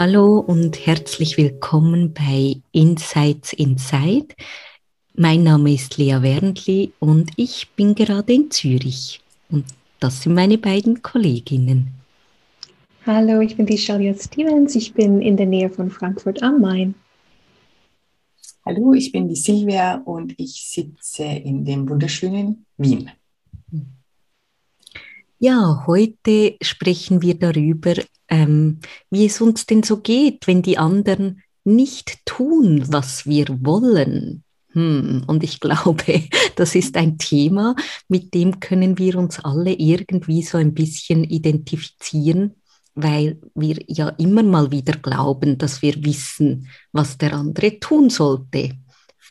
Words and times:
Hallo 0.00 0.38
und 0.38 0.86
herzlich 0.86 1.36
willkommen 1.38 2.14
bei 2.14 2.62
Insights 2.70 3.52
Inside. 3.52 4.28
Mein 5.14 5.42
Name 5.42 5.74
ist 5.74 5.98
Lea 5.98 6.22
Wernli 6.22 6.92
und 7.00 7.32
ich 7.34 7.66
bin 7.74 7.96
gerade 7.96 8.32
in 8.32 8.48
Zürich. 8.48 9.20
Und 9.50 9.64
das 9.98 10.22
sind 10.22 10.34
meine 10.34 10.56
beiden 10.56 11.02
Kolleginnen. 11.02 11.88
Hallo, 13.06 13.40
ich 13.40 13.56
bin 13.56 13.66
die 13.66 13.76
Charlotte 13.76 14.22
Stevens. 14.22 14.76
Ich 14.76 14.94
bin 14.94 15.20
in 15.20 15.36
der 15.36 15.46
Nähe 15.46 15.68
von 15.68 15.90
Frankfurt 15.90 16.44
am 16.44 16.60
Main. 16.60 16.94
Hallo, 18.64 18.92
ich 18.92 19.10
bin 19.10 19.26
die 19.26 19.34
Silvia 19.34 19.96
und 20.04 20.32
ich 20.38 20.62
sitze 20.64 21.24
in 21.24 21.64
dem 21.64 21.88
wunderschönen 21.88 22.64
Wien. 22.76 23.10
Ja, 25.40 25.84
heute 25.86 26.56
sprechen 26.60 27.22
wir 27.22 27.38
darüber, 27.38 27.94
ähm, 28.28 28.80
wie 29.08 29.26
es 29.26 29.40
uns 29.40 29.66
denn 29.66 29.84
so 29.84 29.98
geht, 29.98 30.48
wenn 30.48 30.62
die 30.62 30.78
anderen 30.78 31.42
nicht 31.62 32.26
tun, 32.26 32.82
was 32.88 33.24
wir 33.24 33.46
wollen. 33.64 34.42
Hm, 34.72 35.22
und 35.28 35.44
ich 35.44 35.60
glaube, 35.60 36.24
das 36.56 36.74
ist 36.74 36.96
ein 36.96 37.18
Thema, 37.18 37.76
mit 38.08 38.34
dem 38.34 38.58
können 38.58 38.98
wir 38.98 39.16
uns 39.16 39.38
alle 39.38 39.74
irgendwie 39.74 40.42
so 40.42 40.58
ein 40.58 40.74
bisschen 40.74 41.22
identifizieren, 41.22 42.56
weil 42.96 43.38
wir 43.54 43.78
ja 43.86 44.08
immer 44.08 44.42
mal 44.42 44.72
wieder 44.72 44.94
glauben, 44.94 45.56
dass 45.56 45.82
wir 45.82 46.04
wissen, 46.04 46.66
was 46.90 47.16
der 47.16 47.34
andere 47.34 47.78
tun 47.78 48.10
sollte, 48.10 48.72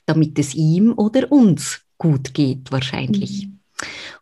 damit 0.06 0.40
es 0.40 0.56
ihm 0.56 0.94
oder 0.94 1.30
uns 1.34 1.82
gut 1.98 2.34
geht 2.34 2.72
wahrscheinlich. 2.72 3.48
Mhm. 3.48 3.60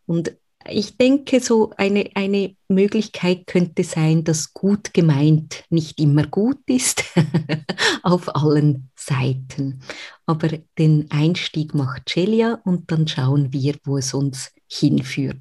Und 0.06 0.36
ich 0.68 0.96
denke, 0.96 1.40
so 1.40 1.72
eine, 1.76 2.10
eine 2.14 2.54
Möglichkeit 2.68 3.46
könnte 3.46 3.84
sein, 3.84 4.24
dass 4.24 4.52
gut 4.52 4.94
gemeint 4.94 5.64
nicht 5.70 6.00
immer 6.00 6.26
gut 6.26 6.58
ist, 6.66 7.04
auf 8.02 8.34
allen 8.34 8.90
Seiten. 8.96 9.80
Aber 10.26 10.48
den 10.78 11.06
Einstieg 11.10 11.74
macht 11.74 12.08
Celia 12.08 12.60
und 12.64 12.90
dann 12.90 13.06
schauen 13.08 13.52
wir, 13.52 13.76
wo 13.84 13.98
es 13.98 14.14
uns 14.14 14.52
hinführt. 14.70 15.36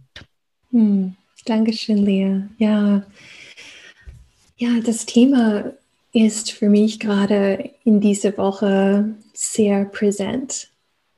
Hm, 0.72 1.16
Dankeschön, 1.46 1.98
Lea. 1.98 2.42
Ja. 2.58 3.04
ja, 4.58 4.80
das 4.84 5.06
Thema 5.06 5.74
ist 6.14 6.52
für 6.52 6.70
mich 6.70 7.00
gerade 7.00 7.72
in 7.84 8.00
dieser 8.02 8.38
Woche 8.38 9.16
sehr 9.34 9.86
präsent. 9.86 10.70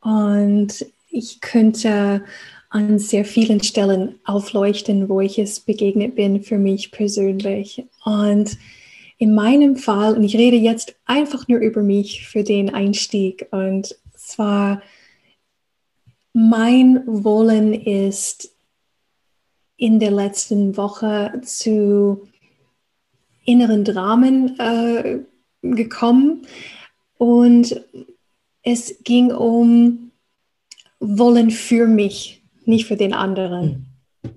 Und 0.02 0.86
ich 1.10 1.40
könnte 1.42 2.24
an 2.70 3.00
sehr 3.00 3.26
vielen 3.26 3.64
Stellen 3.64 4.20
aufleuchten, 4.26 5.10
wo 5.10 5.22
ich 5.22 5.40
es 5.40 5.60
begegnet 5.60 6.16
bin 6.16 6.44
für 6.44 6.58
mich 6.58 6.92
persönlich. 6.92 7.86
Und 8.04 8.58
in 9.18 9.34
meinem 9.34 9.78
Fall, 9.78 10.16
und 10.16 10.24
ich 10.24 10.36
rede 10.36 10.58
jetzt 10.58 10.96
einfach 11.06 11.48
nur 11.48 11.60
über 11.60 11.82
mich 11.82 12.28
für 12.28 12.44
den 12.44 12.74
Einstieg, 12.74 13.48
und 13.52 13.96
zwar 14.16 14.82
mein 16.34 17.04
Wollen 17.08 17.74
ist 17.74 18.54
in 19.78 20.00
der 20.00 20.12
letzten 20.12 20.76
Woche 20.76 21.42
zu 21.44 22.28
inneren 23.46 23.84
Dramen 23.84 24.60
äh, 24.60 25.20
gekommen 25.62 26.46
und 27.18 27.82
es 28.62 29.00
ging 29.04 29.32
um 29.32 30.12
Wollen 31.00 31.52
für 31.52 31.88
mich 31.88 32.37
nicht 32.68 32.86
für 32.86 32.98
den 32.98 33.14
anderen. 33.14 33.88
Hm. 34.24 34.32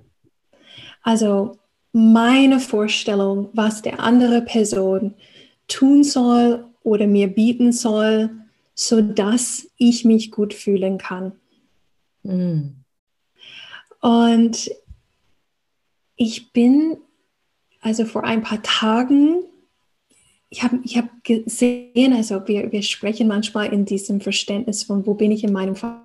Also 1.02 1.58
meine 1.92 2.60
Vorstellung, 2.60 3.48
was 3.52 3.82
der 3.82 4.00
andere 4.00 4.42
Person 4.42 5.14
tun 5.66 6.04
soll 6.04 6.66
oder 6.82 7.06
mir 7.06 7.28
bieten 7.28 7.72
soll, 7.72 8.30
sodass 8.74 9.68
ich 9.76 10.04
mich 10.04 10.30
gut 10.30 10.54
fühlen 10.54 10.98
kann. 10.98 11.32
Mhm. 12.22 12.76
Und 14.00 14.70
ich 16.16 16.52
bin 16.52 16.98
also 17.80 18.04
vor 18.04 18.24
ein 18.24 18.42
paar 18.42 18.62
Tagen, 18.62 19.42
ich 20.48 20.62
habe 20.62 20.80
ich 20.84 20.97
hab 20.97 21.24
gesehen, 21.24 22.12
also 22.12 22.47
wir, 22.47 22.72
wir 22.72 22.82
sprechen 22.82 23.28
manchmal 23.28 23.72
in 23.72 23.84
diesem 23.84 24.20
Verständnis 24.20 24.82
von, 24.82 25.06
wo 25.06 25.14
bin 25.14 25.30
ich 25.30 25.44
in 25.44 25.52
meinem 25.52 25.76
Fall 25.76 26.00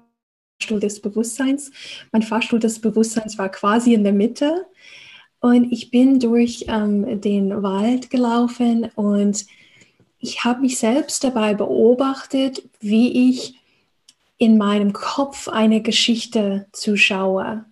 Fahrstuhl 0.59 0.79
des 0.79 1.01
Bewusstseins. 1.01 1.71
Mein 2.11 2.21
Fahrstuhl 2.21 2.59
des 2.59 2.79
Bewusstseins 2.79 3.37
war 3.37 3.49
quasi 3.49 3.93
in 3.93 4.03
der 4.03 4.13
Mitte. 4.13 4.65
Und 5.39 5.71
ich 5.71 5.91
bin 5.91 6.19
durch 6.19 6.65
ähm, 6.67 7.21
den 7.21 7.61
Wald 7.61 8.09
gelaufen 8.09 8.89
und 8.95 9.45
ich 10.19 10.43
habe 10.43 10.61
mich 10.61 10.79
selbst 10.79 11.23
dabei 11.23 11.53
beobachtet, 11.53 12.63
wie 12.79 13.29
ich 13.29 13.55
in 14.37 14.57
meinem 14.57 14.91
Kopf 14.91 15.47
eine 15.47 15.81
Geschichte 15.81 16.65
zuschaue. 16.71 17.65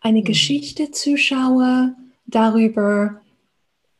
Eine 0.00 0.20
mhm. 0.20 0.24
Geschichte 0.24 0.90
zuschaue 0.92 1.96
darüber, 2.26 3.20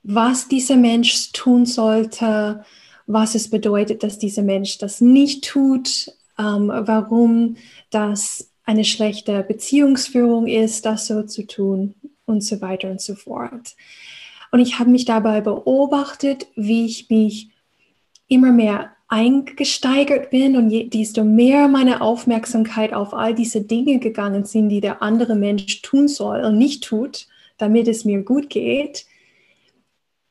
was 0.05 0.49
dieser 0.49 0.77
Mensch 0.77 1.33
tun 1.33 1.67
sollte, 1.67 2.65
was 3.07 3.35
es 3.35 3.51
bedeutet, 3.51 4.03
dass 4.03 4.19
dieser 4.19 4.43
Mensch 4.43 4.79
das 4.79 5.01
nicht 5.01 5.45
tut, 5.45 6.13
ähm, 6.39 6.73
warum 6.75 7.57
das 7.91 8.51
eine 8.65 8.85
schlechte 8.85 9.43
Beziehungsführung 9.43 10.47
ist, 10.47 10.87
das 10.87 11.07
so 11.07 11.23
zu 11.23 11.47
tun 11.47 11.95
und 12.27 12.43
so 12.43 12.61
weiter 12.61 12.91
und 12.91 13.01
so 13.01 13.15
fort. 13.15 13.75
Und 14.51 14.61
ich 14.61 14.79
habe 14.79 14.91
mich 14.91 15.05
dabei 15.05 15.41
beobachtet, 15.41 16.47
wie 16.55 16.87
ich 16.87 17.09
mich 17.11 17.51
immer 18.29 18.53
mehr 18.53 18.91
eingesteigert 19.09 20.31
bin 20.31 20.57
und 20.57 20.71
je, 20.71 20.89
desto 20.89 21.23
mehr 21.23 21.69
meine 21.69 22.01
Aufmerksamkeit 22.01 22.95
auf 22.95 23.13
all 23.13 23.35
diese 23.35 23.61
Dinge 23.61 23.99
gegangen 23.99 24.45
sind, 24.45 24.71
die 24.71 24.81
der 24.81 25.03
andere 25.03 25.35
Mensch 25.35 25.83
tun 25.83 26.09
soll 26.09 26.43
und 26.45 26.57
nicht 26.57 26.83
tut, 26.85 27.27
damit 27.59 27.89
es 27.89 28.07
mir 28.07 28.23
gut 28.23 28.49
geht, 28.49 29.05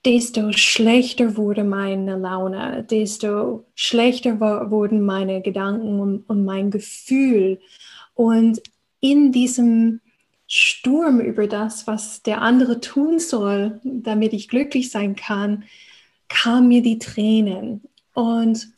desto 0.05 0.51
schlechter 0.51 1.37
wurde 1.37 1.63
meine 1.63 2.17
Laune, 2.17 2.85
desto 2.89 3.65
schlechter 3.75 4.39
wurden 4.39 5.01
meine 5.01 5.41
Gedanken 5.41 5.99
und, 5.99 6.29
und 6.29 6.43
mein 6.43 6.71
Gefühl. 6.71 7.59
Und 8.15 8.61
in 8.99 9.31
diesem 9.31 10.01
Sturm 10.47 11.19
über 11.21 11.47
das, 11.47 11.87
was 11.87 12.23
der 12.23 12.41
andere 12.41 12.81
tun 12.81 13.19
soll, 13.19 13.79
damit 13.83 14.33
ich 14.33 14.49
glücklich 14.49 14.91
sein 14.91 15.15
kann, 15.15 15.63
kamen 16.27 16.67
mir 16.67 16.81
die 16.81 16.99
Tränen. 16.99 17.81
Und 18.13 18.69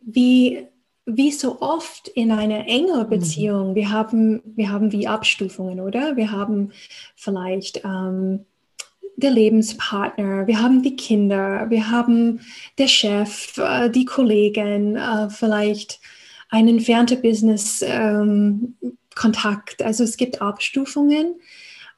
wie, 0.00 0.66
wie 1.04 1.32
so 1.32 1.60
oft 1.60 2.08
in 2.08 2.30
einer 2.30 2.66
engeren 2.68 3.06
mhm. 3.06 3.10
Beziehung, 3.10 3.74
wir, 3.74 3.90
haben, 3.90 4.40
wir 4.44 4.70
haben 4.70 4.92
wie 4.92 5.06
Abstufungen, 5.06 5.80
oder? 5.80 6.16
Wir 6.16 6.30
haben 6.30 6.72
vielleicht 7.16 7.84
ähm, 7.84 8.46
der 9.22 9.30
Lebenspartner, 9.30 10.46
wir 10.46 10.60
haben 10.60 10.82
die 10.82 10.96
Kinder, 10.96 11.70
wir 11.70 11.90
haben 11.90 12.40
der 12.78 12.88
Chef, 12.88 13.56
äh, 13.58 13.88
die 13.90 14.04
Kollegen, 14.04 14.96
äh, 14.96 15.30
vielleicht 15.30 16.00
ein 16.48 16.68
entfernter 16.68 17.16
Business-Kontakt. 17.16 19.80
Ähm, 19.80 19.86
also 19.86 20.04
es 20.04 20.16
gibt 20.16 20.42
Abstufungen. 20.42 21.34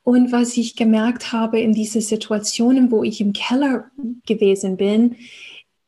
Und 0.04 0.32
was 0.32 0.56
ich 0.56 0.76
gemerkt 0.76 1.32
habe 1.32 1.60
in 1.60 1.72
diesen 1.72 2.00
Situationen, 2.00 2.90
wo 2.90 3.04
ich 3.04 3.20
im 3.20 3.32
Keller 3.32 3.90
gewesen 4.26 4.76
bin, 4.76 5.16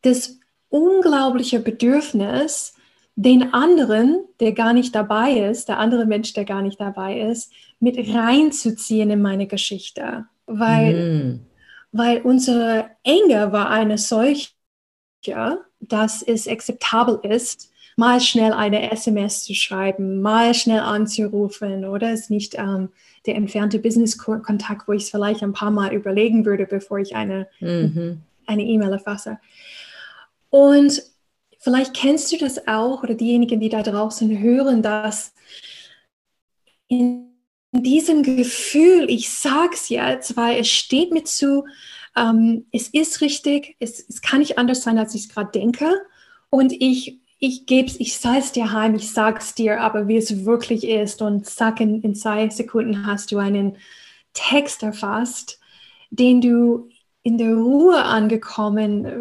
das 0.02 0.38
unglaubliche 0.68 1.60
Bedürfnis, 1.60 2.74
den 3.16 3.52
anderen, 3.52 4.24
der 4.40 4.52
gar 4.52 4.72
nicht 4.72 4.94
dabei 4.94 5.32
ist, 5.32 5.68
der 5.68 5.78
andere 5.78 6.06
Mensch, 6.06 6.32
der 6.32 6.44
gar 6.44 6.62
nicht 6.62 6.80
dabei 6.80 7.20
ist, 7.20 7.52
mit 7.80 7.96
reinzuziehen 8.14 9.10
in 9.10 9.20
meine 9.20 9.46
Geschichte 9.46 10.26
weil, 10.46 10.94
mm. 10.94 11.46
weil 11.92 12.22
unsere 12.22 12.90
Enge 13.02 13.52
war 13.52 13.70
eine 13.70 13.98
solche, 13.98 14.50
dass 15.80 16.22
es 16.22 16.48
akzeptabel 16.48 17.20
ist, 17.22 17.70
mal 17.96 18.20
schnell 18.20 18.52
eine 18.52 18.90
SMS 18.90 19.44
zu 19.44 19.54
schreiben, 19.54 20.20
mal 20.20 20.54
schnell 20.54 20.80
anzurufen 20.80 21.84
oder 21.84 22.12
es 22.12 22.30
nicht 22.30 22.54
ähm, 22.56 22.90
der 23.26 23.36
entfernte 23.36 23.78
Business-Kontakt, 23.78 24.88
wo 24.88 24.92
ich 24.92 25.04
es 25.04 25.10
vielleicht 25.10 25.42
ein 25.42 25.52
paar 25.52 25.70
Mal 25.70 25.94
überlegen 25.94 26.44
würde, 26.44 26.66
bevor 26.66 26.98
ich 26.98 27.14
eine 27.14 27.46
mhm. 27.60 28.22
eine 28.46 28.62
E-Mail 28.62 28.92
erfasse. 28.92 29.38
Und 30.50 31.02
vielleicht 31.58 31.94
kennst 31.94 32.32
du 32.32 32.38
das 32.38 32.66
auch 32.68 33.02
oder 33.02 33.14
diejenigen, 33.14 33.60
die 33.60 33.68
da 33.68 33.82
draußen 33.82 34.38
hören, 34.40 34.82
dass 34.82 35.34
in 36.88 37.33
diesem 37.82 38.22
Gefühl, 38.22 39.06
ich 39.08 39.30
sage 39.30 39.70
es 39.74 39.88
jetzt, 39.88 40.36
weil 40.36 40.60
es 40.60 40.68
steht 40.68 41.12
mir 41.12 41.24
zu, 41.24 41.64
ähm, 42.16 42.66
es 42.72 42.88
ist 42.88 43.20
richtig, 43.20 43.76
es, 43.80 44.04
es 44.08 44.22
kann 44.22 44.38
nicht 44.38 44.58
anders 44.58 44.82
sein, 44.82 44.98
als 44.98 45.14
ich 45.14 45.22
es 45.22 45.28
gerade 45.28 45.50
denke. 45.50 45.90
Und 46.50 46.72
ich, 46.72 47.20
ich 47.38 47.66
gebe 47.66 47.88
es, 47.88 47.98
ich 47.98 48.16
sage 48.16 48.38
es 48.38 48.52
dir 48.52 48.72
heim, 48.72 48.94
ich 48.94 49.12
sage 49.12 49.38
es 49.40 49.54
dir, 49.54 49.80
aber 49.80 50.08
wie 50.08 50.16
es 50.16 50.44
wirklich 50.44 50.86
ist. 50.86 51.20
Und 51.22 51.46
zack, 51.46 51.80
in, 51.80 52.00
in 52.02 52.14
zwei 52.14 52.48
Sekunden 52.48 53.06
hast 53.06 53.32
du 53.32 53.38
einen 53.38 53.76
Text 54.32 54.82
erfasst, 54.82 55.58
den 56.10 56.40
du 56.40 56.88
in 57.22 57.38
der 57.38 57.54
Ruhe 57.54 58.04
angekommen 58.04 59.04
äh, 59.04 59.14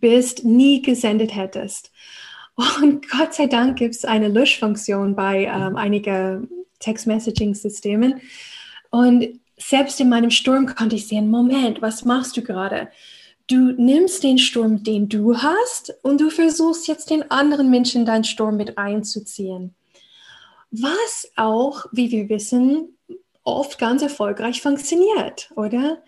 bist, 0.00 0.44
nie 0.44 0.80
gesendet 0.82 1.34
hättest. 1.34 1.92
Und 2.80 3.10
Gott 3.10 3.34
sei 3.34 3.46
Dank 3.46 3.78
gibt 3.78 3.96
es 3.96 4.04
eine 4.04 4.28
Löschfunktion 4.28 5.16
bei 5.16 5.44
ähm, 5.44 5.76
einigen 5.76 6.48
Text-Messaging-Systemen. 6.84 8.20
Und 8.90 9.40
selbst 9.56 10.00
in 10.00 10.08
meinem 10.08 10.30
Sturm 10.30 10.66
konnte 10.66 10.96
ich 10.96 11.06
sehen, 11.06 11.28
Moment, 11.30 11.82
was 11.82 12.04
machst 12.04 12.36
du 12.36 12.42
gerade? 12.42 12.88
Du 13.46 13.72
nimmst 13.72 14.22
den 14.22 14.38
Sturm, 14.38 14.82
den 14.82 15.08
du 15.08 15.36
hast, 15.36 15.94
und 16.02 16.20
du 16.20 16.30
versuchst 16.30 16.88
jetzt 16.88 17.10
den 17.10 17.30
anderen 17.30 17.70
Menschen 17.70 18.02
in 18.02 18.06
deinen 18.06 18.24
Sturm 18.24 18.56
mit 18.56 18.78
einzuziehen. 18.78 19.74
Was 20.70 21.30
auch, 21.36 21.84
wie 21.92 22.10
wir 22.10 22.28
wissen, 22.28 22.96
oft 23.44 23.78
ganz 23.78 24.02
erfolgreich 24.02 24.62
funktioniert, 24.62 25.50
oder? 25.56 26.02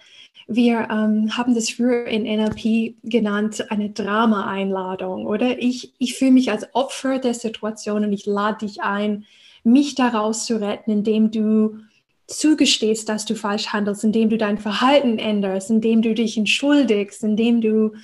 Wir 0.49 0.89
ähm, 0.91 1.37
haben 1.37 1.55
das 1.55 1.71
früher 1.71 2.07
in 2.07 2.23
NLP 2.23 2.97
genannt, 3.03 3.71
eine 3.71 3.91
Drama-Einladung, 3.91 5.27
oder? 5.27 5.59
Ich, 5.59 5.93
ich 5.99 6.15
fühle 6.15 6.31
mich 6.31 6.51
als 6.51 6.73
Opfer 6.75 7.19
der 7.19 7.35
Situation 7.35 8.05
und 8.05 8.13
ich 8.13 8.27
lade 8.27 8.67
dich 8.67 8.81
ein, 8.81 9.27
mich 9.67 9.97
daraus 9.97 10.47
zu 10.47 10.61
retten, 10.61 10.91
indem 10.91 11.31
du 11.31 11.81
zugestehst, 12.29 13.09
dass 13.09 13.25
du 13.25 13.35
falsch 13.35 13.69
handelst, 13.69 14.05
indem 14.05 14.31
du 14.31 14.39
dein 14.39 14.59
Verhalten 14.59 15.19
änderst, 15.19 15.71
indem 15.71 16.03
du 16.03 16.15
dich 16.15 16.37
entschuldigst, 16.39 17.25
indem 17.25 17.61
du 17.61 17.95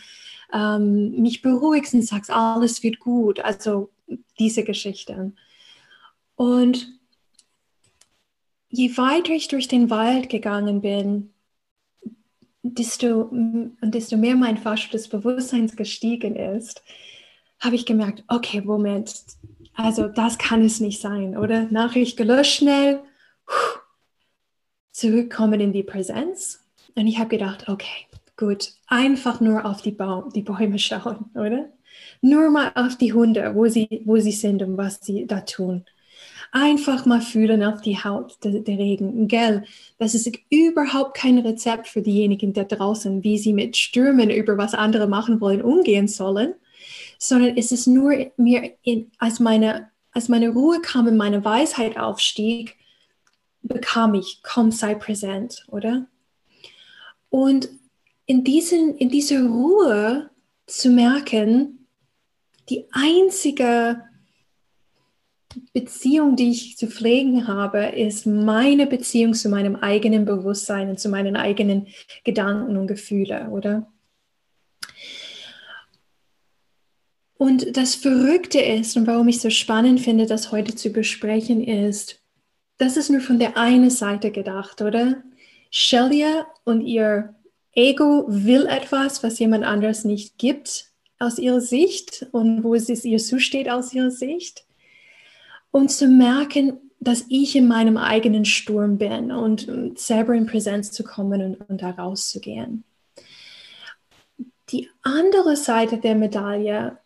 ähm, 0.52 1.12
mich 1.20 1.40
beruhigst 1.40 1.94
und 1.94 2.02
sagst, 2.02 2.30
alles 2.30 2.82
wird 2.82 2.98
gut. 2.98 3.40
Also 3.40 3.90
diese 4.38 4.64
Geschichten. 4.64 5.36
Und 6.34 6.88
je 8.68 8.96
weiter 8.96 9.32
ich 9.32 9.48
durch 9.48 9.68
den 9.68 9.88
Wald 9.88 10.28
gegangen 10.28 10.80
bin, 10.80 11.32
desto, 12.62 13.30
desto 13.82 14.16
mehr 14.16 14.34
mein 14.34 14.58
Fasch 14.58 14.90
des 14.90 15.08
Bewusstseins 15.08 15.76
gestiegen 15.76 16.34
ist, 16.34 16.82
habe 17.60 17.76
ich 17.76 17.86
gemerkt, 17.86 18.24
okay, 18.26 18.60
Moment, 18.60 19.14
also 19.74 20.08
das 20.08 20.38
kann 20.38 20.64
es 20.64 20.80
nicht 20.80 21.00
sein, 21.00 21.36
oder? 21.36 21.64
Nachricht 21.70 22.16
gelöscht 22.16 22.56
schnell, 22.56 23.00
zurückkommen 24.92 25.60
in 25.60 25.72
die 25.72 25.82
Präsenz. 25.82 26.60
Und 26.94 27.06
ich 27.06 27.18
habe 27.18 27.28
gedacht, 27.28 27.68
okay, 27.68 28.06
gut, 28.36 28.72
einfach 28.86 29.40
nur 29.40 29.64
auf 29.64 29.82
die, 29.82 29.92
Baum, 29.92 30.30
die 30.32 30.42
Bäume 30.42 30.78
schauen, 30.78 31.30
oder? 31.34 31.70
Nur 32.20 32.50
mal 32.50 32.72
auf 32.74 32.96
die 32.96 33.12
Hunde, 33.12 33.54
wo 33.54 33.66
sie, 33.66 34.02
wo 34.04 34.18
sie 34.18 34.32
sind 34.32 34.62
und 34.62 34.76
was 34.76 35.00
sie 35.00 35.26
da 35.26 35.40
tun. 35.40 35.84
Einfach 36.50 37.06
mal 37.06 37.22
fühlen 37.22 37.62
auf 37.62 37.80
die 37.80 37.96
Haut 37.96 38.36
der, 38.44 38.60
der 38.60 38.78
Regen. 38.78 39.26
Gell, 39.26 39.64
das 39.98 40.14
ist 40.14 40.30
überhaupt 40.50 41.16
kein 41.16 41.38
Rezept 41.38 41.88
für 41.88 42.02
diejenigen 42.02 42.52
da 42.52 42.64
draußen, 42.64 43.24
wie 43.24 43.38
sie 43.38 43.54
mit 43.54 43.76
Stürmen 43.78 44.30
über 44.30 44.58
was 44.58 44.74
andere 44.74 45.06
machen 45.06 45.40
wollen, 45.40 45.62
umgehen 45.62 46.08
sollen, 46.08 46.54
sondern 47.22 47.56
es 47.56 47.70
ist 47.70 47.86
nur 47.86 48.32
mir, 48.36 48.72
in, 48.82 49.12
als, 49.18 49.38
meine, 49.38 49.90
als 50.10 50.28
meine 50.28 50.48
Ruhe 50.48 50.80
kam 50.80 51.06
und 51.06 51.16
meine 51.16 51.44
Weisheit 51.44 51.96
aufstieg, 51.96 52.74
bekam 53.62 54.14
ich, 54.14 54.40
komm, 54.42 54.72
sei 54.72 54.96
präsent, 54.96 55.64
oder? 55.68 56.08
Und 57.30 57.68
in, 58.26 58.42
diesen, 58.42 58.96
in 58.96 59.08
dieser 59.08 59.46
Ruhe 59.46 60.30
zu 60.66 60.90
merken, 60.90 61.86
die 62.68 62.86
einzige 62.90 64.02
Beziehung, 65.72 66.34
die 66.34 66.50
ich 66.50 66.76
zu 66.76 66.88
pflegen 66.88 67.46
habe, 67.46 67.84
ist 67.86 68.26
meine 68.26 68.88
Beziehung 68.88 69.34
zu 69.34 69.48
meinem 69.48 69.76
eigenen 69.76 70.24
Bewusstsein 70.24 70.88
und 70.90 70.98
zu 70.98 71.08
meinen 71.08 71.36
eigenen 71.36 71.86
Gedanken 72.24 72.76
und 72.76 72.88
Gefühlen, 72.88 73.50
oder? 73.50 73.86
Und 77.42 77.76
das 77.76 77.96
Verrückte 77.96 78.60
ist 78.60 78.96
und 78.96 79.08
warum 79.08 79.26
ich 79.26 79.40
so 79.40 79.50
spannend 79.50 80.00
finde, 80.00 80.26
das 80.26 80.52
heute 80.52 80.76
zu 80.76 80.90
besprechen, 80.90 81.60
ist, 81.60 82.20
das 82.78 82.96
ist 82.96 83.10
nur 83.10 83.20
von 83.20 83.40
der 83.40 83.56
einen 83.56 83.90
Seite 83.90 84.30
gedacht, 84.30 84.80
oder? 84.80 85.24
Shelia 85.68 86.46
und 86.62 86.82
ihr 86.82 87.34
Ego 87.72 88.26
will 88.28 88.66
etwas, 88.66 89.24
was 89.24 89.40
jemand 89.40 89.64
anderes 89.64 90.04
nicht 90.04 90.38
gibt 90.38 90.92
aus 91.18 91.40
ihrer 91.40 91.60
Sicht 91.60 92.28
und 92.30 92.62
wo 92.62 92.76
es 92.76 92.88
ihr 93.04 93.18
zusteht 93.18 93.68
aus 93.68 93.92
ihrer 93.92 94.12
Sicht 94.12 94.64
und 95.72 95.90
zu 95.90 96.06
merken, 96.06 96.92
dass 97.00 97.24
ich 97.28 97.56
in 97.56 97.66
meinem 97.66 97.96
eigenen 97.96 98.44
Sturm 98.44 98.98
bin 98.98 99.32
und, 99.32 99.98
selber 99.98 100.34
in 100.34 100.46
Präsenz 100.46 100.92
zu 100.92 101.02
kommen 101.02 101.42
und, 101.42 101.68
und 101.68 101.82
da 101.82 101.90
rauszugehen. 101.90 102.84
Die 104.68 104.88
andere 105.02 105.56
Seite 105.56 105.98
der 105.98 106.14
Medaille 106.14 106.98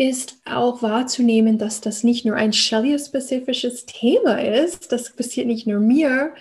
ist 0.00 0.40
auch 0.46 0.80
wahrzunehmen, 0.80 1.58
dass 1.58 1.82
das 1.82 2.04
nicht 2.04 2.24
nur 2.24 2.34
ein 2.34 2.54
Shelley-spezifisches 2.54 3.84
Thema 3.84 4.40
ist, 4.40 4.92
das 4.92 5.14
passiert 5.14 5.46
nicht 5.46 5.66
nur 5.66 5.78
mir, 5.78 6.32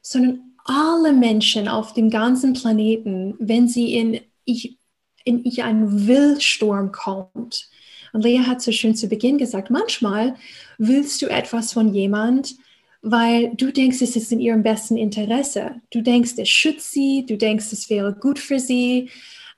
sondern 0.00 0.54
alle 0.64 1.12
Menschen 1.12 1.66
auf 1.66 1.92
dem 1.92 2.08
ganzen 2.08 2.52
Planeten, 2.52 3.34
wenn 3.40 3.66
sie 3.66 3.94
in 3.94 4.20
ich, 4.44 4.78
in 5.24 5.44
ich 5.44 5.64
einen 5.64 6.06
Willsturm 6.06 6.92
kommt, 6.92 7.68
und 8.12 8.22
Lea 8.22 8.40
hat 8.40 8.62
so 8.62 8.70
schön 8.70 8.94
zu 8.94 9.08
Beginn 9.08 9.38
gesagt, 9.38 9.70
manchmal 9.70 10.36
willst 10.78 11.20
du 11.22 11.26
etwas 11.26 11.72
von 11.72 11.92
jemand, 11.92 12.54
weil 13.02 13.54
du 13.56 13.72
denkst, 13.72 14.02
es 14.02 14.14
ist 14.14 14.30
in 14.30 14.40
ihrem 14.40 14.62
besten 14.62 14.96
Interesse. 14.96 15.80
Du 15.90 16.00
denkst, 16.00 16.32
es 16.36 16.48
schützt 16.48 16.92
sie, 16.92 17.24
du 17.26 17.36
denkst, 17.36 17.72
es 17.72 17.88
wäre 17.88 18.14
gut 18.14 18.38
für 18.38 18.58
sie. 18.58 19.10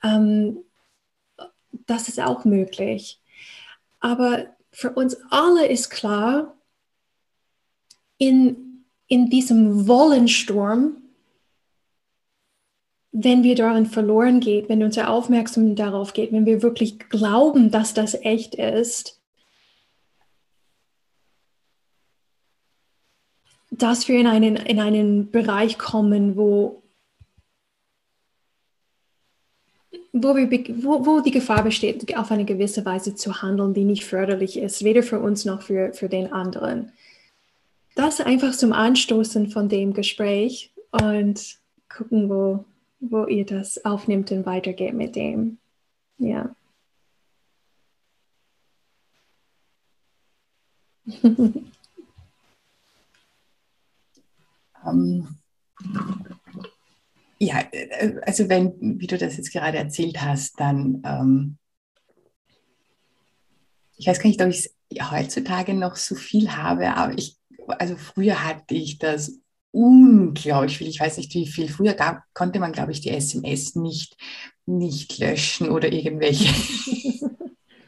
Ähm, 0.02 0.58
das 1.86 2.08
ist 2.08 2.20
auch 2.20 2.44
möglich. 2.44 3.21
Aber 4.02 4.46
für 4.70 4.90
uns 4.92 5.16
alle 5.30 5.66
ist 5.66 5.88
klar, 5.88 6.54
in, 8.18 8.84
in 9.06 9.30
diesem 9.30 9.88
Wollensturm 9.88 11.02
wenn 13.12 13.42
wir 13.42 13.54
darin 13.54 13.86
verloren 13.86 14.40
geht, 14.40 14.70
wenn 14.70 14.82
unsere 14.82 15.08
Aufmerksamkeit 15.08 15.78
darauf 15.78 16.14
geht, 16.14 16.32
wenn 16.32 16.46
wir 16.46 16.62
wirklich 16.62 16.98
glauben, 16.98 17.70
dass 17.70 17.92
das 17.92 18.14
echt 18.14 18.54
ist, 18.54 19.20
dass 23.70 24.08
wir 24.08 24.18
in 24.18 24.26
einen, 24.26 24.56
in 24.56 24.80
einen 24.80 25.30
Bereich 25.30 25.78
kommen, 25.78 26.36
wo, 26.36 26.81
wo, 30.12 30.36
wir, 30.36 30.50
wo, 30.82 31.06
wo 31.06 31.20
die 31.20 31.30
Gefahr 31.30 31.64
besteht, 31.64 32.16
auf 32.16 32.30
eine 32.30 32.44
gewisse 32.44 32.84
Weise 32.84 33.14
zu 33.14 33.42
handeln, 33.42 33.74
die 33.74 33.84
nicht 33.84 34.04
förderlich 34.04 34.58
ist, 34.58 34.84
weder 34.84 35.02
für 35.02 35.20
uns 35.20 35.44
noch 35.44 35.62
für, 35.62 35.92
für 35.94 36.08
den 36.08 36.32
anderen. 36.32 36.92
Das 37.94 38.20
einfach 38.20 38.52
zum 38.52 38.72
Anstoßen 38.72 39.50
von 39.50 39.68
dem 39.68 39.92
Gespräch 39.94 40.72
und 40.90 41.58
gucken, 41.88 42.28
wo, 42.28 42.64
wo 43.00 43.26
ihr 43.26 43.46
das 43.46 43.84
aufnimmt 43.84 44.30
und 44.30 44.46
weitergeht 44.46 44.94
mit 44.94 45.16
dem. 45.16 45.58
Ja. 46.18 46.54
um, 51.22 51.66
ähm, 54.86 55.28
ja, 57.42 57.60
äh, 57.72 58.20
also 58.22 58.48
wenn, 58.48 58.74
wie 59.00 59.06
du 59.06 59.18
das 59.18 59.36
jetzt 59.36 59.52
gerade 59.52 59.78
erzählt 59.78 60.22
hast, 60.22 60.60
dann, 60.60 61.02
ähm, 61.04 61.58
ich 63.96 64.06
weiß 64.06 64.20
gar 64.20 64.28
nicht, 64.28 64.40
ob 64.40 64.48
ich 64.48 64.70
es 64.90 65.10
heutzutage 65.10 65.74
noch 65.74 65.96
so 65.96 66.14
viel 66.14 66.52
habe, 66.52 66.94
aber 66.94 67.18
ich, 67.18 67.36
also 67.66 67.96
früher 67.96 68.44
hatte 68.44 68.74
ich 68.74 68.98
das 68.98 69.38
unglaublich 69.72 70.78
viel. 70.78 70.88
Ich 70.88 71.00
weiß 71.00 71.16
nicht, 71.16 71.34
wie 71.34 71.46
viel. 71.46 71.68
Früher 71.68 71.94
gab, 71.94 72.22
konnte 72.34 72.60
man, 72.60 72.72
glaube 72.72 72.92
ich, 72.92 73.00
die 73.00 73.10
SMS 73.10 73.74
nicht, 73.74 74.16
nicht 74.66 75.18
löschen 75.18 75.68
oder 75.68 75.92
irgendwelche. 75.92 76.48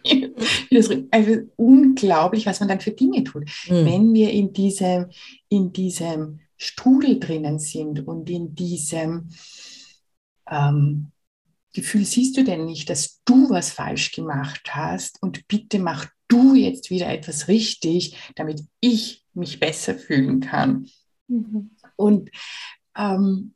also 1.11 1.35
unglaublich, 1.57 2.47
was 2.47 2.61
man 2.61 2.69
dann 2.69 2.81
für 2.81 2.91
Dinge 2.91 3.23
tut. 3.25 3.45
Mhm. 3.69 3.87
Wenn 3.87 4.15
wir 4.15 4.31
in 4.31 4.53
diesem, 4.53 5.07
in 5.49 5.73
diesem 5.73 6.41
Strudel 6.57 7.21
drinnen 7.21 7.59
sind 7.59 8.07
und 8.07 8.31
in 8.31 8.55
diesem, 8.55 9.31
ähm, 10.49 11.13
Gefühl 11.75 12.05
siehst 12.05 12.37
du 12.37 12.45
denn 12.45 12.65
nicht, 12.65 12.89
dass 12.89 13.21
du 13.25 13.51
was 13.51 13.73
falsch 13.73 14.13
gemacht 14.13 14.75
hast 14.75 15.21
und 15.23 15.47
bitte 15.49 15.81
mach 15.81 16.07
du 16.29 16.55
jetzt 16.55 16.89
wieder 16.89 17.09
etwas 17.09 17.49
richtig, 17.49 18.17
damit 18.37 18.63
ich 18.81 19.25
mich 19.35 19.59
besser 19.61 19.97
fühlen 19.97 20.41
kann. 20.41 20.89
Mhm. 21.27 21.73
Und 21.97 22.31
ähm, 22.97 23.55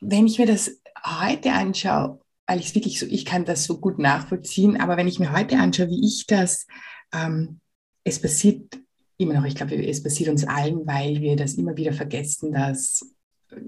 wenn 0.00 0.26
ich 0.26 0.38
mir 0.38 0.46
das 0.46 0.80
heute 1.04 1.52
anschaue, 1.52 2.20
weil 2.46 2.60
ich 2.60 2.66
es 2.66 2.74
wirklich 2.74 3.00
so, 3.00 3.06
ich 3.06 3.24
kann 3.24 3.44
das 3.44 3.64
so 3.64 3.80
gut 3.80 3.98
nachvollziehen, 3.98 4.80
aber 4.80 4.96
wenn 4.96 5.08
ich 5.08 5.18
mir 5.18 5.32
heute 5.32 5.58
anschaue, 5.58 5.88
wie 5.88 6.06
ich 6.06 6.26
das, 6.26 6.66
ähm, 7.12 7.60
es 8.04 8.20
passiert 8.20 8.78
immer 9.16 9.34
noch, 9.34 9.44
ich 9.44 9.54
glaube, 9.54 9.74
es 9.76 10.02
passiert 10.02 10.30
uns 10.30 10.44
allen, 10.44 10.86
weil 10.86 11.20
wir 11.20 11.36
das 11.36 11.54
immer 11.54 11.76
wieder 11.76 11.92
vergessen, 11.92 12.52
dass 12.52 13.14
äh, 13.50 13.60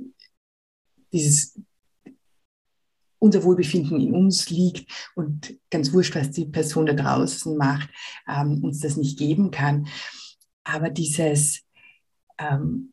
dieses 1.13 1.59
unser 3.19 3.43
Wohlbefinden 3.45 4.01
in 4.01 4.15
uns 4.15 4.51
liegt 4.51 5.11
und 5.15 5.59
ganz 5.71 5.93
wurscht, 5.93 6.15
was 6.15 6.31
die 6.31 6.45
Person 6.45 6.87
da 6.87 6.93
draußen 6.93 7.57
macht, 7.57 7.89
ähm, 8.29 8.63
uns 8.63 8.81
das 8.81 8.97
nicht 8.97 9.19
geben 9.19 9.51
kann. 9.51 9.89
Aber 10.65 10.91
dieses 10.91 11.63
ähm, 12.39 12.93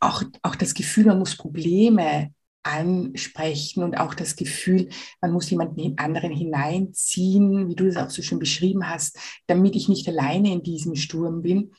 auch, 0.00 0.22
auch 0.42 0.56
das 0.56 0.74
Gefühl, 0.74 1.06
man 1.06 1.18
muss 1.18 1.36
Probleme 1.36 2.32
ansprechen 2.62 3.82
und 3.82 3.96
auch 3.96 4.14
das 4.14 4.36
Gefühl, 4.36 4.88
man 5.20 5.32
muss 5.32 5.50
jemanden 5.50 5.98
anderen 5.98 6.32
hineinziehen, 6.32 7.68
wie 7.68 7.74
du 7.74 7.86
das 7.86 7.96
auch 7.96 8.10
so 8.10 8.22
schön 8.22 8.38
beschrieben 8.38 8.88
hast, 8.88 9.18
damit 9.46 9.76
ich 9.76 9.88
nicht 9.88 10.06
alleine 10.08 10.52
in 10.52 10.62
diesem 10.62 10.94
Sturm 10.94 11.42
bin. 11.42 11.72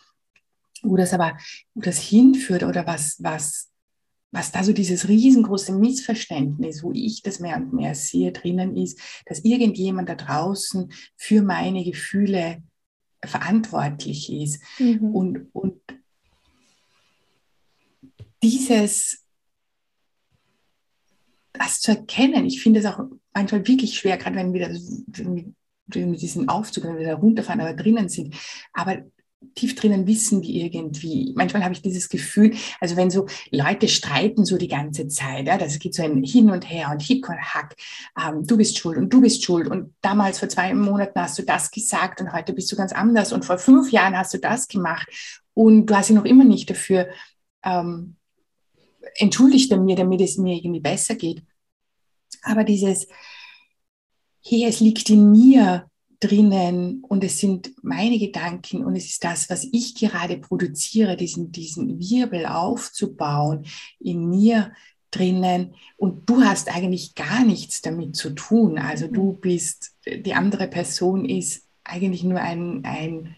Wo 0.83 0.97
das 0.97 1.13
aber, 1.13 1.37
wo 1.75 1.81
das 1.81 1.99
hinführt 1.99 2.63
oder 2.63 2.87
was, 2.87 3.17
was, 3.21 3.69
was 4.31 4.51
da 4.51 4.63
so 4.63 4.73
dieses 4.73 5.07
riesengroße 5.07 5.73
Missverständnis, 5.73 6.81
wo 6.81 6.91
ich 6.91 7.21
das 7.21 7.39
mehr 7.39 7.57
und 7.57 7.73
mehr 7.73 7.93
sehe, 7.93 8.31
drinnen 8.31 8.75
ist, 8.75 8.99
dass 9.27 9.45
irgendjemand 9.45 10.09
da 10.09 10.15
draußen 10.15 10.91
für 11.15 11.43
meine 11.43 11.83
Gefühle 11.83 12.63
verantwortlich 13.23 14.31
ist. 14.31 14.63
Mhm. 14.79 15.13
Und, 15.13 15.47
und 15.53 15.79
dieses, 18.41 19.20
das 21.61 21.79
zu 21.79 21.91
erkennen, 21.91 22.45
ich 22.45 22.61
finde 22.61 22.79
es 22.79 22.85
auch 22.85 22.99
manchmal 23.33 23.67
wirklich 23.67 23.97
schwer, 23.97 24.17
gerade 24.17 24.35
wenn 24.35 24.53
wir 24.53 24.69
mit 25.93 26.21
diesen 26.21 26.49
Aufzug, 26.49 26.85
wenn 26.85 26.97
wir 26.97 27.07
da 27.07 27.15
runterfahren, 27.15 27.61
aber 27.61 27.73
drinnen 27.73 28.09
sind. 28.09 28.35
Aber 28.73 28.97
tief 29.55 29.75
drinnen 29.75 30.07
wissen 30.07 30.41
wir 30.41 30.49
irgendwie. 30.49 31.33
Manchmal 31.35 31.63
habe 31.63 31.73
ich 31.73 31.81
dieses 31.81 32.09
Gefühl, 32.09 32.53
also 32.79 32.95
wenn 32.95 33.09
so 33.09 33.27
Leute 33.49 33.87
streiten 33.87 34.45
so 34.45 34.57
die 34.57 34.67
ganze 34.67 35.07
Zeit, 35.07 35.47
ja, 35.47 35.57
das 35.57 35.79
geht 35.79 35.95
so 35.95 36.03
ein 36.03 36.23
Hin 36.23 36.49
und 36.51 36.69
Her 36.69 36.89
und 36.91 37.01
Hick 37.01 37.27
und 37.27 37.39
Hack, 37.39 37.75
ähm, 38.19 38.45
du 38.45 38.57
bist 38.57 38.77
schuld 38.77 38.97
und 38.97 39.11
du 39.11 39.21
bist 39.21 39.43
schuld 39.43 39.67
und 39.67 39.93
damals 40.01 40.39
vor 40.39 40.49
zwei 40.49 40.73
Monaten 40.73 41.19
hast 41.19 41.39
du 41.39 41.43
das 41.43 41.71
gesagt 41.71 42.21
und 42.21 42.33
heute 42.33 42.53
bist 42.53 42.71
du 42.71 42.75
ganz 42.75 42.93
anders 42.93 43.33
und 43.33 43.45
vor 43.45 43.57
fünf 43.57 43.91
Jahren 43.91 44.17
hast 44.17 44.33
du 44.33 44.37
das 44.37 44.67
gemacht 44.67 45.07
und 45.53 45.87
du 45.87 45.95
hast 45.95 46.09
dich 46.09 46.15
noch 46.15 46.25
immer 46.25 46.43
nicht 46.45 46.69
dafür 46.69 47.07
ähm, 47.63 48.15
entschuldigt 49.15 49.75
mir, 49.75 49.95
damit 49.95 50.21
es 50.21 50.37
mir 50.37 50.55
irgendwie 50.55 50.79
besser 50.79 51.15
geht. 51.15 51.43
Aber 52.41 52.63
dieses, 52.63 53.07
hey, 54.43 54.65
es 54.65 54.79
liegt 54.79 55.09
in 55.09 55.31
mir 55.31 55.87
drinnen 56.19 57.03
und 57.07 57.23
es 57.23 57.39
sind 57.39 57.71
meine 57.81 58.19
Gedanken 58.19 58.85
und 58.85 58.95
es 58.95 59.07
ist 59.07 59.23
das, 59.23 59.49
was 59.49 59.67
ich 59.71 59.95
gerade 59.95 60.37
produziere, 60.37 61.17
diesen, 61.17 61.51
diesen 61.51 61.99
Wirbel 61.99 62.45
aufzubauen 62.45 63.65
in 63.99 64.29
mir 64.29 64.71
drinnen 65.09 65.73
und 65.97 66.29
du 66.29 66.41
hast 66.41 66.73
eigentlich 66.73 67.15
gar 67.15 67.43
nichts 67.43 67.81
damit 67.81 68.15
zu 68.15 68.29
tun. 68.31 68.77
Also 68.77 69.07
du 69.07 69.33
bist, 69.33 69.93
die 70.05 70.33
andere 70.33 70.67
Person 70.67 71.25
ist 71.25 71.67
eigentlich 71.83 72.23
nur 72.23 72.39
ein, 72.39 72.85
ein 72.85 73.35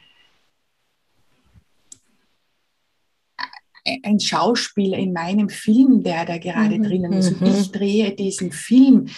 ein 3.85 4.19
Schauspieler 4.19 4.97
in 4.97 5.13
meinem 5.13 5.49
Film, 5.49 6.03
der 6.03 6.25
da 6.25 6.37
gerade 6.37 6.77
mhm. 6.77 6.83
drinnen 6.83 7.13
ist. 7.13 7.31
Und 7.33 7.41
mhm. 7.41 7.47
ich 7.47 7.71
drehe 7.71 8.15
diesen 8.15 8.51
Film 8.51 9.09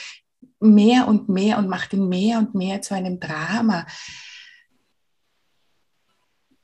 mehr 0.59 1.07
und 1.07 1.29
mehr 1.29 1.57
und 1.57 1.67
mache 1.67 1.89
den 1.89 2.07
mehr 2.07 2.39
und 2.39 2.55
mehr 2.55 2.81
zu 2.81 2.95
einem 2.95 3.19
Drama. 3.19 3.85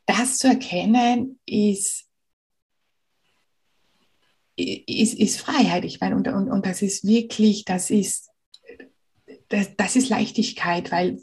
Das 0.05 0.37
zu 0.37 0.47
erkennen 0.47 1.39
ist, 1.45 2.07
ist, 4.55 5.13
ist 5.13 5.39
Freiheit. 5.39 5.85
Ich 5.85 5.99
meine, 5.99 6.15
und, 6.15 6.27
und, 6.27 6.49
und 6.49 6.65
das 6.65 6.81
ist 6.81 7.05
wirklich, 7.05 7.65
das 7.65 7.89
ist, 7.89 8.29
das, 9.49 9.75
das 9.77 9.95
ist 9.95 10.09
Leichtigkeit, 10.09 10.91
weil 10.91 11.19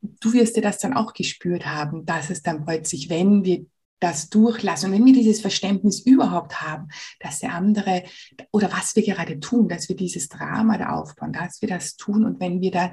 du 0.00 0.32
wirst 0.32 0.56
dir 0.56 0.62
das 0.62 0.78
dann 0.78 0.94
auch 0.94 1.12
gespürt 1.12 1.66
haben, 1.66 2.06
dass 2.06 2.30
es 2.30 2.42
dann 2.42 2.64
plötzlich, 2.64 3.10
wenn 3.10 3.44
wir 3.44 3.66
das 4.00 4.28
durchlassen. 4.28 4.90
Und 4.90 4.98
wenn 4.98 5.06
wir 5.06 5.14
dieses 5.14 5.40
Verständnis 5.40 6.00
überhaupt 6.00 6.60
haben, 6.60 6.88
dass 7.20 7.40
der 7.40 7.54
andere 7.54 8.04
oder 8.52 8.70
was 8.72 8.94
wir 8.96 9.02
gerade 9.02 9.40
tun, 9.40 9.68
dass 9.68 9.88
wir 9.88 9.96
dieses 9.96 10.28
Drama 10.28 10.78
da 10.78 10.90
aufbauen, 10.90 11.32
dass 11.32 11.62
wir 11.62 11.68
das 11.68 11.96
tun 11.96 12.24
und 12.24 12.40
wenn 12.40 12.60
wir 12.60 12.70
da, 12.70 12.92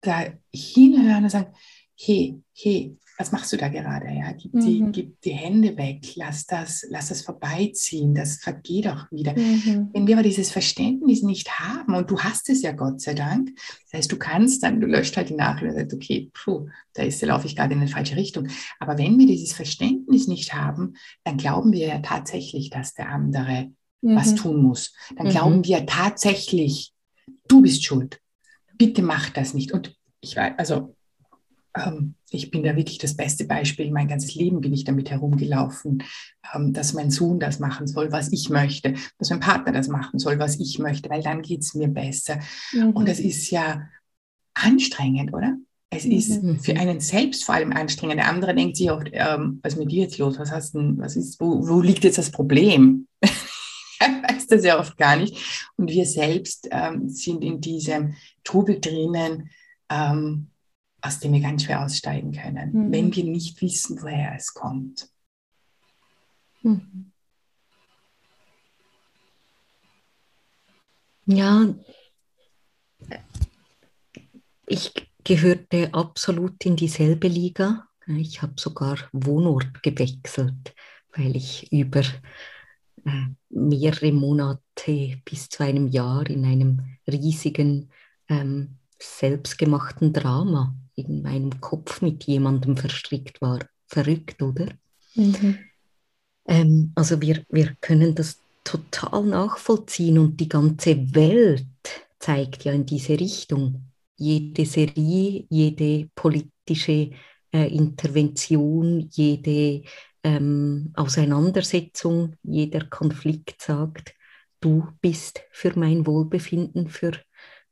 da 0.00 0.26
hinhören 0.52 1.24
und 1.24 1.30
sagen, 1.30 1.52
hey, 1.96 2.40
hey, 2.54 2.96
was 3.18 3.32
machst 3.32 3.52
du 3.52 3.56
da 3.56 3.68
gerade? 3.68 4.06
Ja, 4.06 4.30
gib, 4.30 4.54
mhm. 4.54 4.60
die, 4.60 4.84
gib 4.92 5.20
die 5.22 5.32
Hände 5.32 5.76
weg, 5.76 6.14
lass 6.14 6.46
das, 6.46 6.86
lass 6.88 7.08
das 7.08 7.22
vorbeiziehen, 7.22 8.14
das 8.14 8.36
vergeht 8.36 8.86
auch 8.86 9.10
wieder. 9.10 9.36
Mhm. 9.36 9.90
Wenn 9.92 10.06
wir 10.06 10.14
aber 10.14 10.22
dieses 10.22 10.52
Verständnis 10.52 11.22
nicht 11.22 11.58
haben, 11.58 11.96
und 11.96 12.08
du 12.10 12.20
hast 12.20 12.48
es 12.48 12.62
ja 12.62 12.70
Gott 12.70 13.00
sei 13.00 13.14
Dank, 13.14 13.50
das 13.90 13.98
heißt, 13.98 14.12
du 14.12 14.18
kannst 14.18 14.62
dann, 14.62 14.80
du 14.80 14.86
löscht 14.86 15.16
halt 15.16 15.30
die 15.30 15.34
Nachricht 15.34 15.72
und 15.72 15.78
sagst, 15.78 15.94
okay, 15.94 16.30
puh, 16.32 16.68
da 16.94 17.02
ist, 17.02 17.20
da 17.20 17.26
laufe 17.26 17.48
ich 17.48 17.56
gerade 17.56 17.74
in 17.74 17.80
eine 17.80 17.88
falsche 17.88 18.14
Richtung. 18.14 18.48
Aber 18.78 18.98
wenn 18.98 19.18
wir 19.18 19.26
dieses 19.26 19.52
Verständnis 19.52 20.28
nicht 20.28 20.54
haben, 20.54 20.94
dann 21.24 21.38
glauben 21.38 21.72
wir 21.72 21.88
ja 21.88 21.98
tatsächlich, 21.98 22.70
dass 22.70 22.94
der 22.94 23.08
andere 23.08 23.72
mhm. 24.00 24.14
was 24.16 24.36
tun 24.36 24.62
muss. 24.62 24.94
Dann 25.16 25.26
mhm. 25.26 25.30
glauben 25.30 25.64
wir 25.64 25.86
tatsächlich, 25.86 26.92
du 27.48 27.62
bist 27.62 27.84
schuld. 27.84 28.20
Bitte 28.76 29.02
mach 29.02 29.30
das 29.30 29.54
nicht. 29.54 29.72
Und 29.72 29.96
ich 30.20 30.36
weiß, 30.36 30.52
also 30.56 30.94
ich 32.30 32.50
bin 32.50 32.62
da 32.62 32.76
wirklich 32.76 32.98
das 32.98 33.16
beste 33.16 33.44
Beispiel. 33.44 33.90
Mein 33.90 34.08
ganzes 34.08 34.34
Leben 34.34 34.60
bin 34.60 34.72
ich 34.72 34.84
damit 34.84 35.10
herumgelaufen, 35.10 36.02
ähm, 36.54 36.72
dass 36.72 36.92
mein 36.92 37.10
Sohn 37.10 37.40
das 37.40 37.58
machen 37.58 37.86
soll, 37.86 38.12
was 38.12 38.32
ich 38.32 38.50
möchte, 38.50 38.94
dass 39.18 39.30
mein 39.30 39.40
Partner 39.40 39.72
das 39.72 39.88
machen 39.88 40.18
soll, 40.18 40.38
was 40.38 40.58
ich 40.58 40.78
möchte, 40.78 41.10
weil 41.10 41.22
dann 41.22 41.42
geht 41.42 41.60
es 41.60 41.74
mir 41.74 41.88
besser. 41.88 42.40
Mhm. 42.72 42.90
Und 42.90 43.08
das 43.08 43.20
ist 43.20 43.50
ja 43.50 43.88
anstrengend, 44.54 45.32
oder? 45.32 45.56
Es 45.90 46.04
ist 46.04 46.42
mhm. 46.42 46.60
für 46.60 46.76
einen 46.76 47.00
selbst 47.00 47.44
vor 47.44 47.54
allem 47.54 47.72
anstrengend. 47.72 48.18
Der 48.18 48.28
andere 48.28 48.54
denkt 48.54 48.76
sich 48.76 48.90
oft, 48.90 49.08
ähm, 49.12 49.60
was 49.62 49.72
ist 49.74 49.78
mit 49.78 49.90
dir 49.90 50.02
jetzt 50.02 50.18
los? 50.18 50.38
Was 50.38 50.50
hast 50.50 50.74
denn, 50.74 50.98
was 50.98 51.16
ist, 51.16 51.40
wo, 51.40 51.66
wo 51.66 51.80
liegt 51.80 52.04
jetzt 52.04 52.18
das 52.18 52.30
Problem? 52.30 53.06
er 53.22 54.22
weiß 54.28 54.48
das 54.48 54.64
ja 54.64 54.78
oft 54.78 54.96
gar 54.98 55.16
nicht. 55.16 55.70
Und 55.76 55.90
wir 55.90 56.04
selbst 56.04 56.68
ähm, 56.70 57.08
sind 57.08 57.42
in 57.42 57.60
diesem 57.60 58.16
Trubel 58.44 58.80
drinnen, 58.80 59.50
ähm, 59.88 60.48
aus 61.00 61.20
dem 61.20 61.32
wir 61.32 61.40
ganz 61.40 61.64
schwer 61.64 61.84
aussteigen 61.84 62.32
können, 62.32 62.72
mhm. 62.72 62.92
wenn 62.92 63.14
wir 63.14 63.24
nicht 63.24 63.60
wissen, 63.62 64.00
woher 64.02 64.34
es 64.36 64.52
kommt. 64.52 65.08
Mhm. 66.62 67.12
Ja, 71.26 71.74
ich 74.66 74.92
gehörte 75.24 75.92
absolut 75.92 76.64
in 76.64 76.76
dieselbe 76.76 77.28
Liga. 77.28 77.86
Ich 78.06 78.40
habe 78.40 78.54
sogar 78.56 78.96
Wohnort 79.12 79.82
gewechselt, 79.82 80.74
weil 81.14 81.36
ich 81.36 81.70
über 81.70 82.00
äh, 83.04 83.26
mehrere 83.50 84.12
Monate 84.12 85.20
bis 85.24 85.50
zu 85.50 85.62
einem 85.62 85.88
Jahr 85.88 86.28
in 86.28 86.46
einem 86.46 86.96
riesigen 87.06 87.90
ähm, 88.28 88.78
selbstgemachten 88.98 90.12
Drama 90.12 90.74
in 90.98 91.22
meinem 91.22 91.60
Kopf 91.60 92.02
mit 92.02 92.24
jemandem 92.24 92.76
verstrickt 92.76 93.40
war. 93.40 93.60
Verrückt, 93.86 94.42
oder? 94.42 94.66
Mhm. 95.14 95.58
Ähm, 96.46 96.92
also 96.94 97.20
wir, 97.20 97.44
wir 97.48 97.76
können 97.80 98.14
das 98.14 98.40
total 98.64 99.24
nachvollziehen 99.24 100.18
und 100.18 100.38
die 100.38 100.48
ganze 100.48 101.14
Welt 101.14 101.66
zeigt 102.18 102.64
ja 102.64 102.72
in 102.72 102.84
diese 102.84 103.18
Richtung. 103.18 103.92
Jede 104.16 104.66
Serie, 104.66 105.46
jede 105.48 106.10
politische 106.14 107.10
äh, 107.52 107.74
Intervention, 107.74 109.08
jede 109.12 109.84
ähm, 110.22 110.92
Auseinandersetzung, 110.94 112.34
jeder 112.42 112.84
Konflikt 112.86 113.62
sagt, 113.62 114.14
du 114.60 114.88
bist 115.00 115.42
für 115.50 115.78
mein 115.78 116.06
Wohlbefinden, 116.06 116.88
für 116.88 117.12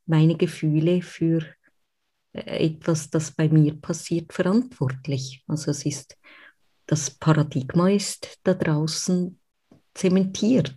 meine 0.07 0.37
Gefühle, 0.37 1.03
für 1.03 1.45
etwas, 2.37 3.11
das 3.11 3.31
bei 3.31 3.49
mir 3.49 3.75
passiert, 3.81 4.33
verantwortlich. 4.33 5.43
Also 5.47 5.71
es 5.71 5.87
ist, 5.87 6.17
das 6.87 7.11
Paradigma 7.11 7.91
ist 7.91 8.39
da 8.45 8.55
draußen 8.55 9.39
zementiert. 9.95 10.77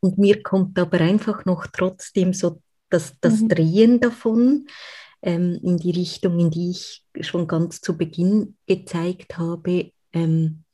Und 0.00 0.18
mir 0.18 0.42
kommt 0.42 0.78
aber 0.78 1.00
einfach 1.00 1.44
noch 1.44 1.66
trotzdem 1.66 2.32
so 2.32 2.62
das, 2.88 3.14
das 3.20 3.40
mhm. 3.40 3.48
Drehen 3.48 4.00
davon 4.00 4.66
ähm, 5.22 5.58
in 5.62 5.76
die 5.76 5.90
Richtung, 5.90 6.38
in 6.38 6.50
die 6.50 6.70
ich 6.70 7.04
schon 7.20 7.46
ganz 7.46 7.80
zu 7.80 7.96
Beginn 7.96 8.56
gezeigt 8.66 9.38
habe, 9.38 9.92
ähm, 10.12 10.64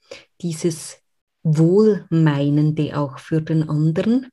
dieses 0.41 0.99
Wohlmeinende 1.43 2.99
auch 2.99 3.19
für 3.19 3.41
den 3.41 3.69
anderen. 3.69 4.29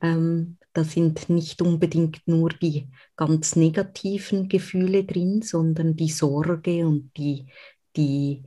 Ähm, 0.00 0.58
da 0.72 0.84
sind 0.84 1.28
nicht 1.28 1.62
unbedingt 1.62 2.20
nur 2.26 2.50
die 2.50 2.88
ganz 3.16 3.56
negativen 3.56 4.48
Gefühle 4.48 5.04
drin, 5.04 5.42
sondern 5.42 5.96
die 5.96 6.10
Sorge 6.10 6.86
und 6.86 7.10
die, 7.16 7.46
die 7.96 8.44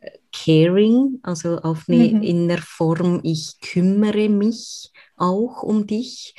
äh, 0.00 0.10
Caring, 0.32 1.20
also 1.22 1.58
auf 1.58 1.88
eine, 1.88 2.08
mhm. 2.08 2.22
in 2.22 2.48
der 2.48 2.62
Form, 2.62 3.20
ich 3.22 3.60
kümmere 3.60 4.28
mich 4.28 4.90
auch 5.16 5.62
um 5.62 5.86
dich. 5.86 6.34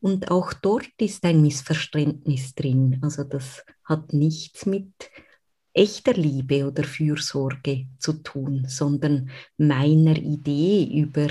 Und 0.00 0.30
auch 0.30 0.52
dort 0.52 0.92
ist 0.98 1.24
ein 1.24 1.40
Missverständnis 1.40 2.54
drin. 2.54 2.98
Also 3.00 3.24
das 3.24 3.64
hat 3.84 4.12
nichts 4.12 4.66
mit 4.66 4.92
echter 5.72 6.12
Liebe 6.12 6.66
oder 6.66 6.84
Fürsorge 6.84 7.86
zu 7.98 8.22
tun, 8.22 8.66
sondern 8.68 9.30
meiner 9.56 10.16
Idee 10.16 10.84
über, 10.92 11.28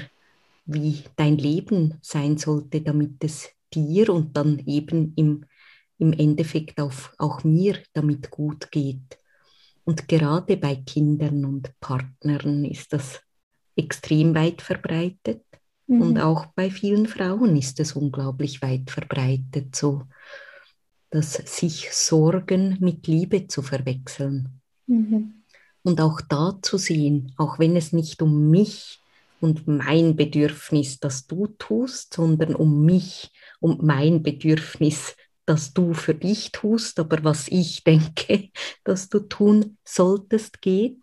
wie 0.65 1.03
dein 1.15 1.38
Leben 1.38 1.96
sein 2.01 2.38
sollte, 2.38 2.82
damit 2.82 3.24
es 3.24 3.50
dir 3.74 4.10
und 4.10 4.36
dann 4.38 4.60
eben 4.65 5.13
im, 5.15 5.46
im 5.98 6.13
Endeffekt 6.13 6.79
auf, 6.79 7.13
auch 7.17 7.43
mir 7.43 7.77
damit 7.93 8.29
gut 8.29 8.72
geht. 8.72 9.17
Und 9.84 10.08
gerade 10.08 10.58
bei 10.58 10.75
Kindern 10.75 11.43
und 11.46 11.77
Partnern 11.79 12.63
ist 12.63 12.93
das 12.93 13.22
extrem 13.75 14.34
weit 14.36 14.62
verbreitet. 14.62 15.43
Mhm. 15.88 16.01
Und 16.01 16.20
auch 16.20 16.46
bei 16.48 16.70
vielen 16.70 17.08
Frauen 17.08 17.58
ist 17.58 17.79
es 17.79 17.93
unglaublich 17.93 18.62
weit 18.62 18.89
verbreitet, 18.89 19.75
so 19.75 20.03
dass 21.10 21.34
sich 21.34 21.91
Sorgen 21.91 22.77
mit 22.79 23.05
Liebe 23.05 23.48
zu 23.48 23.62
verwechseln. 23.62 24.62
Mhm. 24.88 25.43
Und 25.84 26.01
auch 26.01 26.22
da 26.22 26.58
zu 26.62 26.77
sehen, 26.77 27.34
auch 27.38 27.60
wenn 27.60 27.75
es 27.75 27.93
nicht 27.93 28.22
um 28.24 28.50
mich 28.50 29.02
und 29.43 29.67
mein 29.67 30.15
Bedürfnis, 30.15 31.01
das 31.01 31.27
du 31.27 31.47
tust, 31.47 32.13
sondern 32.13 32.55
um 32.55 32.85
mich 32.85 33.29
und 33.59 33.83
mein 33.83 34.23
Bedürfnis, 34.23 35.17
das 35.45 35.73
du 35.73 35.93
für 35.93 36.15
dich 36.15 36.53
tust, 36.53 36.97
aber 36.97 37.25
was 37.25 37.50
ich 37.50 37.83
denke, 37.83 38.51
dass 38.85 39.09
du 39.09 39.19
tun 39.19 39.77
solltest, 39.83 40.62
geht. 40.62 41.01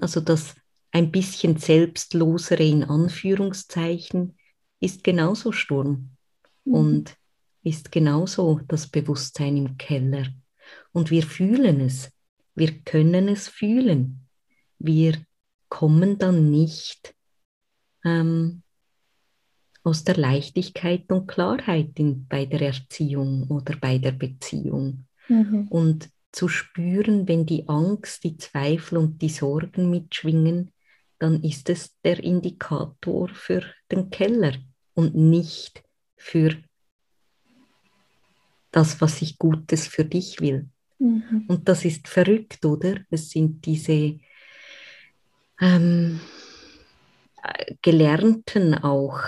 Also 0.00 0.20
das 0.20 0.54
ein 0.92 1.10
bisschen 1.10 1.56
selbstlosere 1.56 2.62
in 2.62 2.84
Anführungszeichen 2.84 4.36
ist 4.78 5.02
genauso 5.02 5.50
Sturm 5.50 6.10
mhm. 6.64 6.74
und 6.74 7.16
ist 7.64 7.90
genauso 7.90 8.60
das 8.68 8.86
Bewusstsein 8.86 9.56
im 9.56 9.78
Keller. 9.78 10.28
Und 10.92 11.10
wir 11.10 11.24
fühlen 11.24 11.80
es, 11.80 12.12
wir 12.54 12.70
können 12.82 13.26
es 13.26 13.48
fühlen. 13.48 14.28
Wir 14.78 15.16
kommen 15.68 16.18
dann 16.18 16.52
nicht 16.52 17.16
ähm, 18.04 18.62
aus 19.82 20.04
der 20.04 20.16
Leichtigkeit 20.16 21.10
und 21.10 21.26
Klarheit 21.26 21.98
in, 21.98 22.26
bei 22.26 22.44
der 22.46 22.60
Erziehung 22.60 23.48
oder 23.48 23.76
bei 23.76 23.98
der 23.98 24.12
Beziehung. 24.12 25.06
Mhm. 25.28 25.68
Und 25.68 26.10
zu 26.32 26.48
spüren, 26.48 27.26
wenn 27.26 27.46
die 27.46 27.68
Angst, 27.68 28.24
die 28.24 28.36
Zweifel 28.36 28.98
und 28.98 29.20
die 29.20 29.30
Sorgen 29.30 29.90
mitschwingen, 29.90 30.72
dann 31.18 31.42
ist 31.42 31.68
es 31.68 31.96
der 32.02 32.22
Indikator 32.22 33.28
für 33.28 33.62
den 33.90 34.10
Keller 34.10 34.54
und 34.94 35.14
nicht 35.14 35.82
für 36.16 36.56
das, 38.70 39.00
was 39.00 39.20
ich 39.22 39.38
Gutes 39.38 39.86
für 39.86 40.04
dich 40.04 40.40
will. 40.40 40.68
Mhm. 40.98 41.44
Und 41.48 41.68
das 41.68 41.84
ist 41.84 42.08
verrückt, 42.08 42.64
oder? 42.64 43.00
Es 43.10 43.30
sind 43.30 43.64
diese 43.66 44.18
ähm, 45.60 46.20
gelernten 47.82 48.74
auch 48.74 49.20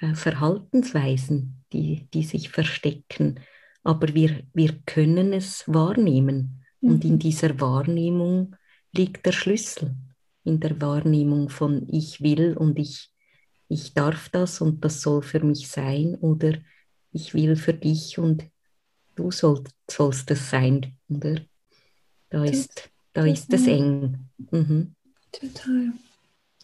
äh, 0.00 0.14
Verhaltensweisen, 0.14 1.64
die, 1.72 2.08
die 2.12 2.22
sich 2.22 2.50
verstecken. 2.50 3.40
Aber 3.82 4.14
wir, 4.14 4.42
wir 4.52 4.78
können 4.84 5.32
es 5.32 5.64
wahrnehmen. 5.66 6.64
Mhm. 6.80 6.90
Und 6.90 7.04
in 7.04 7.14
mhm. 7.14 7.18
dieser 7.18 7.60
Wahrnehmung 7.60 8.56
liegt 8.92 9.26
der 9.26 9.32
Schlüssel 9.32 9.94
in 10.46 10.60
der 10.60 10.80
Wahrnehmung 10.80 11.48
von 11.48 11.88
ich 11.90 12.20
will 12.20 12.56
und 12.56 12.78
ich, 12.78 13.10
ich 13.68 13.94
darf 13.94 14.28
das 14.28 14.60
und 14.60 14.84
das 14.84 15.02
soll 15.02 15.22
für 15.22 15.40
mich 15.40 15.68
sein 15.68 16.14
oder 16.14 16.52
ich 17.12 17.34
will 17.34 17.56
für 17.56 17.74
dich 17.74 18.18
und 18.18 18.44
du 19.16 19.30
soll, 19.32 19.64
sollst 19.90 20.30
es 20.30 20.50
sein, 20.50 20.96
oder? 21.08 21.40
Da 22.30 22.44
ist, 22.44 22.90
da 23.12 23.24
ist 23.24 23.52
es 23.52 23.66
eng. 23.66 24.28
Mhm. 24.50 24.94
Total. 25.32 25.92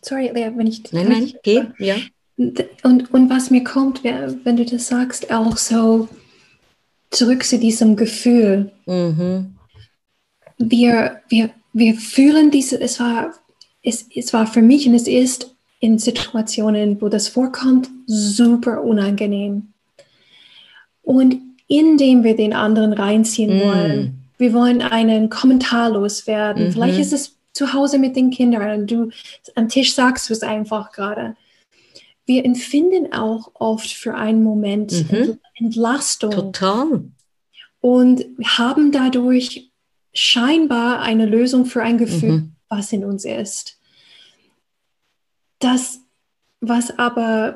Sorry, 0.02 0.30
Lea, 0.34 0.50
wenn 0.54 0.66
ich... 0.66 0.92
Nein, 0.92 1.08
nein, 1.08 1.32
geh, 1.42 1.62
ja. 1.78 1.96
Und, 2.36 3.12
und 3.12 3.30
was 3.30 3.50
mir 3.50 3.62
kommt, 3.62 4.02
wenn 4.04 4.56
du 4.56 4.64
das 4.64 4.88
sagst, 4.88 5.32
auch 5.32 5.56
so 5.56 6.08
zurück 7.10 7.44
zu 7.44 7.58
diesem 7.58 7.94
Gefühl. 7.94 8.72
Mhm. 8.86 9.54
Wir, 10.58 11.20
wir, 11.28 11.50
wir 11.72 11.94
fühlen 11.94 12.50
diese, 12.50 12.80
es 12.80 12.98
war 12.98 13.32
es, 13.82 14.06
es 14.14 14.32
war 14.32 14.46
für 14.46 14.62
mich 14.62 14.86
und 14.86 14.94
es 14.94 15.08
ist 15.08 15.54
in 15.80 15.98
Situationen, 15.98 17.00
wo 17.00 17.08
das 17.08 17.28
vorkommt, 17.28 17.88
super 18.06 18.82
unangenehm. 18.82 19.72
Und 21.02 21.36
indem 21.66 22.22
wir 22.22 22.36
den 22.36 22.52
anderen 22.52 22.92
reinziehen 22.92 23.58
mm. 23.58 23.60
wollen, 23.60 24.18
wir 24.38 24.52
wollen 24.52 24.80
einen 24.80 25.28
Kommentar 25.30 25.90
loswerden. 25.90 26.66
Mhm. 26.68 26.72
Vielleicht 26.72 27.00
ist 27.00 27.12
es 27.12 27.36
zu 27.52 27.72
Hause 27.72 27.98
mit 27.98 28.16
den 28.16 28.30
Kindern 28.30 28.80
und 28.80 28.90
du 28.90 29.10
am 29.54 29.68
Tisch 29.68 29.94
sagst 29.94 30.28
du 30.28 30.32
es 30.32 30.42
einfach 30.42 30.92
gerade. 30.92 31.36
Wir 32.24 32.44
empfinden 32.44 33.12
auch 33.12 33.50
oft 33.54 33.90
für 33.90 34.14
einen 34.14 34.42
Moment 34.42 35.10
mhm. 35.10 35.38
Entlastung. 35.54 36.30
Total. 36.30 37.04
Und 37.80 38.24
haben 38.44 38.92
dadurch 38.92 39.70
scheinbar 40.14 41.00
eine 41.00 41.26
Lösung 41.26 41.66
für 41.66 41.82
ein 41.82 41.98
Gefühl. 41.98 42.32
Mhm 42.32 42.52
was 42.72 42.92
in 42.92 43.04
uns 43.04 43.24
ist. 43.24 43.78
Das, 45.58 46.00
was 46.60 46.98
aber 46.98 47.54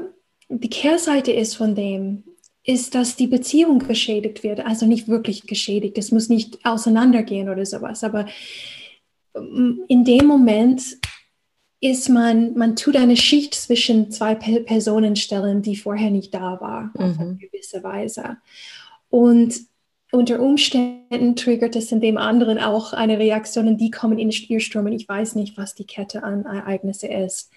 die 0.48 0.68
Kehrseite 0.68 1.32
ist 1.32 1.56
von 1.56 1.74
dem, 1.74 2.22
ist, 2.62 2.94
dass 2.94 3.16
die 3.16 3.26
Beziehung 3.26 3.78
geschädigt 3.78 4.42
wird. 4.42 4.60
Also 4.60 4.86
nicht 4.86 5.08
wirklich 5.08 5.46
geschädigt, 5.46 5.96
es 5.98 6.12
muss 6.12 6.28
nicht 6.28 6.64
auseinandergehen 6.64 7.48
oder 7.48 7.64
sowas, 7.64 8.04
aber 8.04 8.26
in 9.88 10.04
dem 10.04 10.26
Moment 10.26 10.82
ist 11.80 12.08
man, 12.08 12.56
man 12.56 12.74
tut 12.74 12.96
eine 12.96 13.16
Schicht 13.16 13.54
zwischen 13.54 14.10
zwei 14.10 14.34
Personen 14.34 15.16
stellen, 15.16 15.62
die 15.62 15.76
vorher 15.76 16.10
nicht 16.10 16.34
da 16.34 16.60
war, 16.60 16.92
mhm. 16.94 17.00
auf 17.00 17.18
eine 17.18 17.36
gewisse 17.36 17.82
Weise. 17.82 18.38
Und 19.10 19.54
unter 20.12 20.40
Umständen 20.40 21.36
triggert 21.36 21.76
es 21.76 21.92
in 21.92 22.00
dem 22.00 22.16
anderen 22.16 22.58
auch 22.58 22.92
eine 22.92 23.18
Reaktion 23.18 23.68
und 23.68 23.80
die 23.80 23.90
kommen 23.90 24.18
in 24.18 24.28
und 24.28 24.92
ich 24.92 25.08
weiß 25.08 25.34
nicht, 25.34 25.56
was 25.56 25.74
die 25.74 25.86
Kette 25.86 26.22
an 26.22 26.44
Ereignisse 26.44 27.08
ist. 27.08 27.50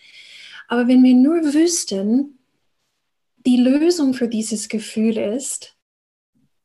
Aber 0.68 0.88
wenn 0.88 1.04
wir 1.04 1.15
nur 1.15 1.42
wüssten, 1.54 2.39
die 3.46 3.58
Lösung 3.58 4.13
für 4.13 4.28
dieses 4.28 4.68
Gefühl 4.68 5.18
ist, 5.18 5.76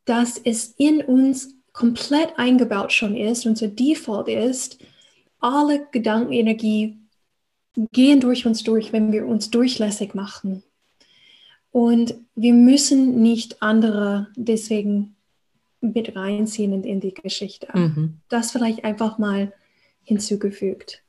dass 0.05 0.37
es 0.37 0.75
in 0.77 1.01
uns 1.01 1.55
komplett 1.71 2.37
eingebaut 2.37 2.91
schon 2.91 3.15
ist, 3.15 3.45
unser 3.45 3.67
Default 3.67 4.27
ist, 4.27 4.77
alle 5.39 5.87
Gedankenenergie 5.91 6.97
gehen 7.91 8.19
durch 8.19 8.45
uns 8.45 8.63
durch, 8.63 8.93
wenn 8.93 9.11
wir 9.11 9.25
uns 9.25 9.49
durchlässig 9.49 10.15
machen. 10.15 10.63
Und 11.71 12.15
wir 12.35 12.53
müssen 12.53 13.21
nicht 13.21 13.61
andere 13.61 14.27
deswegen 14.35 15.15
mit 15.81 16.15
reinziehen 16.15 16.73
in, 16.73 16.83
in 16.83 16.99
die 17.01 17.13
Geschichte. 17.13 17.67
Mhm. 17.73 18.21
Das 18.29 18.51
vielleicht 18.51 18.83
einfach 18.85 19.17
mal 19.17 19.53
hinzugefügt. 20.03 21.03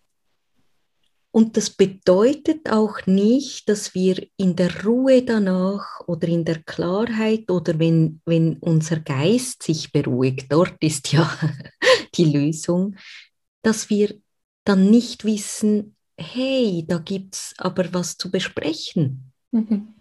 Und 1.30 1.58
das 1.58 1.68
bedeutet 1.68 2.70
auch 2.70 3.04
nicht, 3.04 3.68
dass 3.68 3.94
wir 3.94 4.26
in 4.38 4.56
der 4.56 4.84
Ruhe 4.84 5.22
danach 5.22 6.00
oder 6.06 6.28
in 6.28 6.46
der 6.46 6.62
Klarheit 6.62 7.50
oder 7.50 7.78
wenn, 7.78 8.22
wenn 8.24 8.56
unser 8.60 9.00
Geist 9.00 9.62
sich 9.62 9.92
beruhigt, 9.92 10.46
dort 10.50 10.82
ist 10.82 11.12
ja 11.12 11.30
die 12.14 12.24
Lösung, 12.24 12.96
dass 13.66 13.90
wir 13.90 14.14
dann 14.62 14.90
nicht 14.90 15.24
wissen, 15.24 15.96
hey, 16.16 16.84
da 16.86 16.98
gibt 16.98 17.34
es 17.34 17.54
aber 17.58 17.92
was 17.92 18.16
zu 18.16 18.30
besprechen. 18.30 19.32
Mhm. 19.50 19.96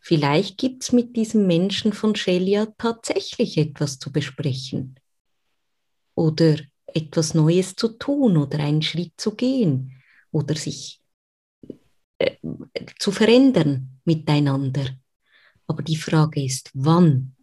Vielleicht 0.00 0.58
gibt 0.58 0.82
es 0.82 0.90
mit 0.90 1.14
diesem 1.14 1.46
Menschen 1.46 1.92
von 1.92 2.16
Shelia 2.16 2.66
tatsächlich 2.76 3.58
etwas 3.58 4.00
zu 4.00 4.10
besprechen 4.10 4.98
oder 6.16 6.58
etwas 6.86 7.32
Neues 7.32 7.76
zu 7.76 7.90
tun 7.96 8.36
oder 8.36 8.58
einen 8.58 8.82
Schritt 8.82 9.12
zu 9.18 9.36
gehen 9.36 9.92
oder 10.32 10.56
sich 10.56 11.00
äh, 12.18 12.38
zu 12.98 13.12
verändern 13.12 14.00
miteinander. 14.04 14.98
Aber 15.68 15.84
die 15.84 15.96
Frage 15.96 16.44
ist, 16.44 16.72
wann 16.74 17.36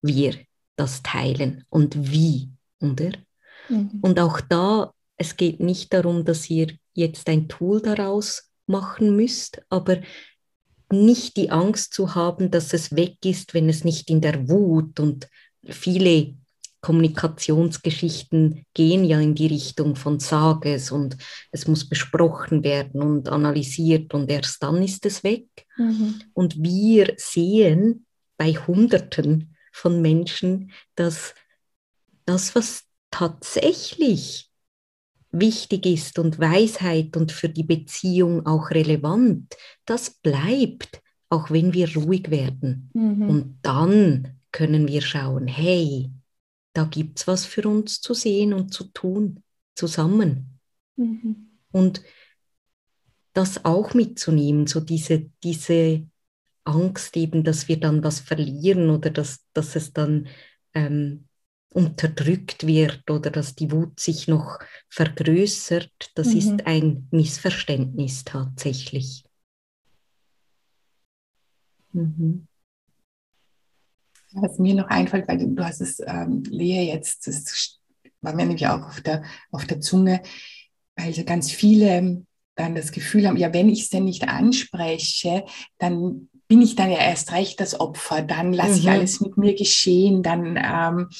wir 0.00 0.34
das 0.76 1.02
teilen 1.02 1.66
und 1.68 2.10
wie, 2.10 2.48
oder? 2.80 3.25
Mhm. 3.68 3.98
Und 4.02 4.20
auch 4.20 4.40
da, 4.40 4.92
es 5.16 5.36
geht 5.36 5.60
nicht 5.60 5.92
darum, 5.92 6.24
dass 6.24 6.48
ihr 6.50 6.68
jetzt 6.94 7.28
ein 7.28 7.48
Tool 7.48 7.80
daraus 7.80 8.50
machen 8.66 9.16
müsst, 9.16 9.62
aber 9.68 9.98
nicht 10.90 11.36
die 11.36 11.50
Angst 11.50 11.94
zu 11.94 12.14
haben, 12.14 12.50
dass 12.50 12.72
es 12.72 12.94
weg 12.94 13.16
ist, 13.24 13.54
wenn 13.54 13.68
es 13.68 13.84
nicht 13.84 14.08
in 14.10 14.20
der 14.20 14.48
Wut 14.48 15.00
und 15.00 15.28
viele 15.64 16.34
Kommunikationsgeschichten 16.80 18.64
gehen 18.72 19.04
ja 19.04 19.18
in 19.18 19.34
die 19.34 19.48
Richtung 19.48 19.96
von 19.96 20.20
Sages 20.20 20.92
und 20.92 21.16
es 21.50 21.66
muss 21.66 21.88
besprochen 21.88 22.62
werden 22.62 23.02
und 23.02 23.28
analysiert 23.28 24.14
und 24.14 24.30
erst 24.30 24.62
dann 24.62 24.80
ist 24.82 25.04
es 25.04 25.24
weg. 25.24 25.48
Mhm. 25.76 26.22
Und 26.32 26.62
wir 26.62 27.14
sehen 27.16 28.06
bei 28.36 28.52
Hunderten 28.52 29.56
von 29.72 30.00
Menschen, 30.00 30.70
dass 30.94 31.34
das, 32.24 32.54
was 32.54 32.84
tatsächlich 33.10 34.50
wichtig 35.30 35.86
ist 35.86 36.18
und 36.18 36.38
Weisheit 36.38 37.16
und 37.16 37.32
für 37.32 37.48
die 37.48 37.64
Beziehung 37.64 38.46
auch 38.46 38.70
relevant, 38.70 39.54
das 39.84 40.10
bleibt, 40.10 41.02
auch 41.28 41.50
wenn 41.50 41.72
wir 41.72 41.94
ruhig 41.94 42.30
werden. 42.30 42.90
Mhm. 42.94 43.28
Und 43.28 43.58
dann 43.62 44.40
können 44.52 44.88
wir 44.88 45.02
schauen, 45.02 45.46
hey, 45.46 46.10
da 46.72 46.84
gibt 46.84 47.18
es 47.18 47.26
was 47.26 47.44
für 47.44 47.68
uns 47.68 48.00
zu 48.00 48.14
sehen 48.14 48.52
und 48.52 48.72
zu 48.72 48.84
tun, 48.84 49.42
zusammen. 49.74 50.58
Mhm. 50.96 51.48
Und 51.72 52.02
das 53.32 53.64
auch 53.64 53.92
mitzunehmen, 53.92 54.66
so 54.66 54.80
diese, 54.80 55.30
diese 55.42 56.06
Angst 56.64 57.16
eben, 57.16 57.44
dass 57.44 57.68
wir 57.68 57.78
dann 57.78 58.02
was 58.02 58.20
verlieren 58.20 58.90
oder 58.90 59.10
dass, 59.10 59.44
dass 59.52 59.76
es 59.76 59.92
dann 59.92 60.28
ähm, 60.74 61.25
unterdrückt 61.76 62.66
wird 62.66 63.10
oder 63.10 63.30
dass 63.30 63.54
die 63.54 63.70
Wut 63.70 64.00
sich 64.00 64.28
noch 64.28 64.58
vergrößert, 64.88 65.92
das 66.14 66.28
mhm. 66.28 66.36
ist 66.38 66.66
ein 66.66 67.08
Missverständnis 67.10 68.24
tatsächlich. 68.24 69.24
Mhm. 71.92 72.46
Was 74.32 74.58
mir 74.58 74.74
noch 74.74 74.88
einfällt, 74.88 75.28
weil 75.28 75.38
du 75.38 75.64
hast 75.64 75.82
es, 75.82 76.00
ähm, 76.00 76.42
Lea, 76.48 76.86
jetzt, 76.86 77.26
das 77.26 77.78
war 78.22 78.34
mir 78.34 78.46
nämlich 78.46 78.66
auch 78.66 78.86
auf 78.86 79.02
der, 79.02 79.22
auf 79.50 79.66
der 79.66 79.80
Zunge, 79.80 80.22
weil 80.96 81.12
so 81.12 81.24
ganz 81.24 81.50
viele 81.50 82.24
dann 82.54 82.74
das 82.74 82.90
Gefühl 82.90 83.28
haben, 83.28 83.36
ja, 83.36 83.52
wenn 83.52 83.68
ich 83.68 83.82
es 83.82 83.90
denn 83.90 84.04
nicht 84.04 84.26
anspreche, 84.28 85.44
dann 85.76 86.30
bin 86.48 86.62
ich 86.62 86.74
dann 86.74 86.90
ja 86.90 86.98
erst 86.98 87.32
recht 87.32 87.60
das 87.60 87.78
Opfer, 87.78 88.22
dann 88.22 88.54
lasse 88.54 88.72
mhm. 88.72 88.78
ich 88.78 88.88
alles 88.88 89.20
mit 89.20 89.36
mir 89.36 89.54
geschehen, 89.54 90.22
dann 90.22 90.56
ähm, 90.56 91.10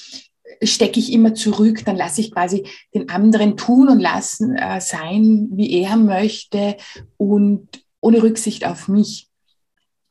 stecke 0.63 1.01
ich 1.01 1.13
immer 1.13 1.35
zurück, 1.35 1.85
dann 1.85 1.97
lasse 1.97 2.21
ich 2.21 2.33
quasi 2.33 2.67
den 2.95 3.09
anderen 3.09 3.57
tun 3.57 3.89
und 3.89 4.01
lassen 4.01 4.57
äh, 4.57 4.81
sein, 4.81 5.49
wie 5.53 5.73
er 5.83 5.97
möchte 5.97 6.77
und 7.17 7.69
ohne 8.01 8.23
Rücksicht 8.23 8.67
auf 8.67 8.89
mich. 8.89 9.29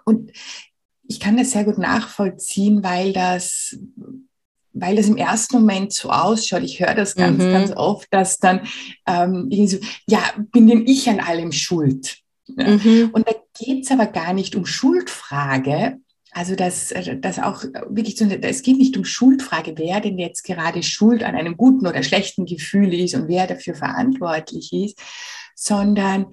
Und 0.03 0.31
ich 1.07 1.19
kann 1.19 1.37
das 1.37 1.51
sehr 1.51 1.63
gut 1.63 1.77
nachvollziehen, 1.77 2.83
weil 2.83 3.13
das, 3.13 3.77
weil 4.73 4.95
das 4.95 5.07
im 5.07 5.17
ersten 5.17 5.57
Moment 5.57 5.93
so 5.93 6.09
ausschaut. 6.09 6.63
Ich 6.63 6.79
höre 6.79 6.95
das 6.95 7.15
ganz, 7.15 7.43
mhm. 7.43 7.51
ganz 7.51 7.71
oft, 7.71 8.07
dass 8.11 8.37
dann 8.37 8.61
ähm, 9.07 9.49
so, 9.67 9.77
ja, 10.07 10.19
bin 10.51 10.67
denn 10.67 10.85
ich 10.87 11.09
an 11.09 11.19
allem 11.19 11.51
schuld? 11.51 12.17
Ja? 12.47 12.69
Mhm. 12.69 13.09
Und 13.13 13.27
da 13.27 13.33
geht 13.57 13.85
es 13.85 13.91
aber 13.91 14.07
gar 14.07 14.33
nicht 14.33 14.55
um 14.55 14.65
Schuldfrage. 14.65 15.99
Also 16.37 16.53
das, 16.57 16.93
das 17.21 17.39
auch 17.39 17.63
wirklich, 17.87 18.19
es 18.19 18.61
geht 18.61 18.77
nicht 18.77 18.97
um 18.97 19.05
Schuldfrage, 19.05 19.75
wer 19.77 20.01
denn 20.01 20.19
jetzt 20.19 20.43
gerade 20.43 20.83
schuld 20.83 21.23
an 21.23 21.33
einem 21.33 21.55
guten 21.55 21.87
oder 21.87 22.03
schlechten 22.03 22.45
Gefühl 22.45 22.93
ist 22.93 23.15
und 23.15 23.29
wer 23.29 23.47
dafür 23.47 23.73
verantwortlich 23.73 24.73
ist, 24.73 24.99
sondern 25.55 26.25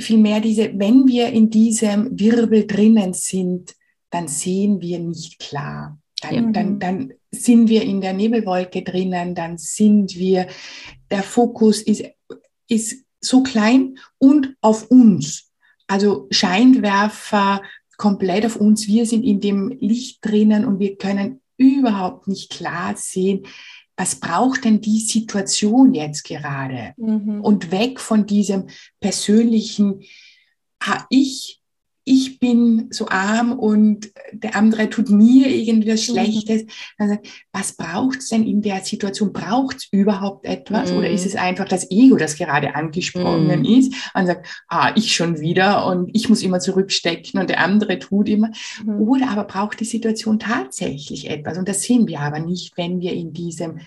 vielmehr 0.00 0.40
diese, 0.40 0.72
wenn 0.78 1.06
wir 1.06 1.28
in 1.28 1.50
diesem 1.50 2.18
Wirbel 2.18 2.66
drinnen 2.66 3.12
sind, 3.12 3.74
dann 4.08 4.26
sehen 4.26 4.80
wir 4.80 5.00
nicht 5.00 5.38
klar. 5.38 5.98
Dann, 6.22 6.34
ja. 6.34 6.50
dann, 6.52 6.78
dann 6.78 7.12
sind 7.30 7.68
wir 7.68 7.82
in 7.82 8.00
der 8.00 8.14
Nebelwolke 8.14 8.80
drinnen, 8.80 9.34
dann 9.34 9.58
sind 9.58 10.14
wir, 10.14 10.46
der 11.10 11.22
Fokus 11.22 11.82
ist, 11.82 12.04
ist 12.68 13.04
so 13.20 13.42
klein 13.42 13.98
und 14.16 14.56
auf 14.62 14.90
uns. 14.90 15.50
Also 15.86 16.26
Scheinwerfer 16.30 17.60
komplett 17.96 18.46
auf 18.46 18.56
uns. 18.56 18.86
Wir 18.86 19.06
sind 19.06 19.24
in 19.24 19.40
dem 19.40 19.68
Licht 19.80 20.18
drinnen 20.22 20.64
und 20.64 20.78
wir 20.78 20.96
können 20.96 21.40
überhaupt 21.56 22.28
nicht 22.28 22.50
klar 22.50 22.94
sehen, 22.96 23.46
was 23.96 24.16
braucht 24.16 24.64
denn 24.64 24.80
die 24.80 25.00
Situation 25.00 25.94
jetzt 25.94 26.24
gerade? 26.24 26.94
Mhm. 26.96 27.40
Und 27.40 27.70
weg 27.70 28.00
von 28.00 28.26
diesem 28.26 28.66
persönlichen, 29.00 30.02
ha, 30.82 31.06
ich 31.10 31.60
ich 32.04 32.38
bin 32.38 32.88
so 32.90 33.08
arm 33.08 33.58
und 33.58 34.10
der 34.32 34.56
andere 34.56 34.90
tut 34.90 35.08
mir 35.08 35.48
irgendwas 35.48 36.06
mhm. 36.08 36.12
Schlechtes. 36.12 36.64
Sagt, 36.98 37.26
was 37.52 37.72
braucht 37.72 38.18
es 38.18 38.28
denn 38.28 38.46
in 38.46 38.60
der 38.60 38.80
Situation? 38.82 39.32
Braucht 39.32 39.76
es 39.76 39.88
überhaupt 39.90 40.44
etwas? 40.44 40.92
Mhm. 40.92 40.98
Oder 40.98 41.10
ist 41.10 41.24
es 41.24 41.34
einfach 41.34 41.66
das 41.66 41.90
Ego, 41.90 42.16
das 42.16 42.36
gerade 42.36 42.74
angesprochen 42.74 43.46
mhm. 43.46 43.64
ist? 43.64 43.94
Und 44.14 44.26
sagt, 44.26 44.46
ah, 44.68 44.92
ich 44.94 45.14
schon 45.14 45.40
wieder 45.40 45.86
und 45.86 46.10
ich 46.12 46.28
muss 46.28 46.42
immer 46.42 46.60
zurückstecken 46.60 47.40
und 47.40 47.48
der 47.48 47.60
andere 47.60 47.98
tut 47.98 48.28
immer. 48.28 48.50
Mhm. 48.84 49.00
Oder 49.00 49.30
aber 49.30 49.44
braucht 49.44 49.80
die 49.80 49.84
Situation 49.84 50.38
tatsächlich 50.38 51.30
etwas? 51.30 51.56
Und 51.56 51.68
das 51.68 51.82
sehen 51.82 52.06
wir 52.06 52.20
aber 52.20 52.38
nicht, 52.38 52.76
wenn 52.76 53.00
wir 53.00 53.12
in 53.14 53.32
diesem 53.32 53.78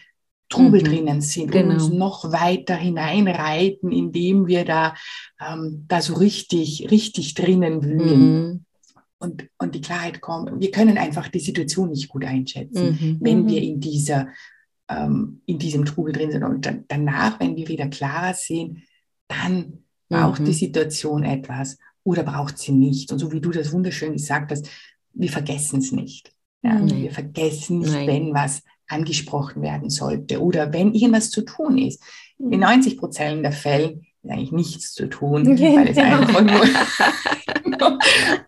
Trubel 0.50 0.82
mhm. 0.82 0.86
drinnen 0.86 1.22
sind 1.22 1.52
genau. 1.52 1.66
und 1.66 1.72
uns 1.74 1.90
noch 1.90 2.32
weiter 2.32 2.76
hineinreiten, 2.76 3.92
indem 3.92 4.48
wir 4.48 4.66
da, 4.66 4.96
ähm, 5.46 5.86
da 5.88 6.02
so 6.02 6.16
richtig, 6.16 6.88
richtig 6.90 7.34
drinnen 7.34 7.84
wühlen. 7.84 8.44
Mhm. 8.44 8.64
Und, 9.20 9.48
und 9.58 9.74
die 9.74 9.82
Klarheit 9.82 10.22
kommt. 10.22 10.62
Wir 10.62 10.70
können 10.70 10.98
einfach 10.98 11.28
die 11.28 11.40
Situation 11.40 11.90
nicht 11.90 12.08
gut 12.08 12.24
einschätzen, 12.24 12.98
mhm. 13.00 13.18
wenn 13.20 13.48
wir 13.48 13.60
mhm. 13.60 13.68
in 13.68 13.80
dieser, 13.80 14.28
ähm, 14.90 15.42
in 15.48 15.58
diesem 15.58 15.86
Trubel 15.86 16.14
drin 16.14 16.32
sind. 16.32 16.44
Und 16.44 16.66
dann, 16.66 16.86
danach, 16.88 17.40
wenn 17.40 17.56
wir 17.56 17.68
wieder 17.68 17.88
klarer 17.88 18.36
sehen, 18.36 18.84
dann 19.28 19.80
braucht 20.08 20.40
die 20.40 20.52
mhm. 20.52 20.54
Situation 20.54 21.24
etwas 21.24 21.78
oder 22.04 22.24
braucht 22.24 22.58
sie 22.60 22.72
nicht. 22.72 23.12
Und 23.12 23.20
so 23.20 23.32
wie 23.32 23.42
du 23.42 23.50
das 23.50 23.74
wunderschön 23.74 24.14
gesagt 24.14 24.52
hast, 24.52 24.70
wir 25.14 25.30
vergessen 25.30 25.80
es 25.80 25.92
nicht. 25.92 26.32
Ja, 26.64 26.80
Wir 26.86 27.12
vergessen 27.12 27.80
nicht, 27.80 27.92
Nein. 27.92 28.08
wenn 28.08 28.34
was 28.34 28.64
angesprochen 28.88 29.62
werden 29.62 29.90
sollte 29.90 30.42
oder 30.42 30.74
wenn 30.74 30.94
irgendwas 30.94 31.30
zu 31.30 31.42
tun 31.42 31.78
ist. 31.78 32.02
In 32.40 32.60
90 32.60 32.94
mhm. 32.94 33.00
Prozent 33.00 33.44
der 33.44 33.52
Fälle 33.52 34.02
ist 34.24 34.32
eigentlich 34.32 34.52
nichts 34.52 34.94
zu 34.94 35.08
tun, 35.08 35.46
weil 35.60 35.88
es 35.90 35.98
einfach 35.98 36.42
nur, 36.42 38.00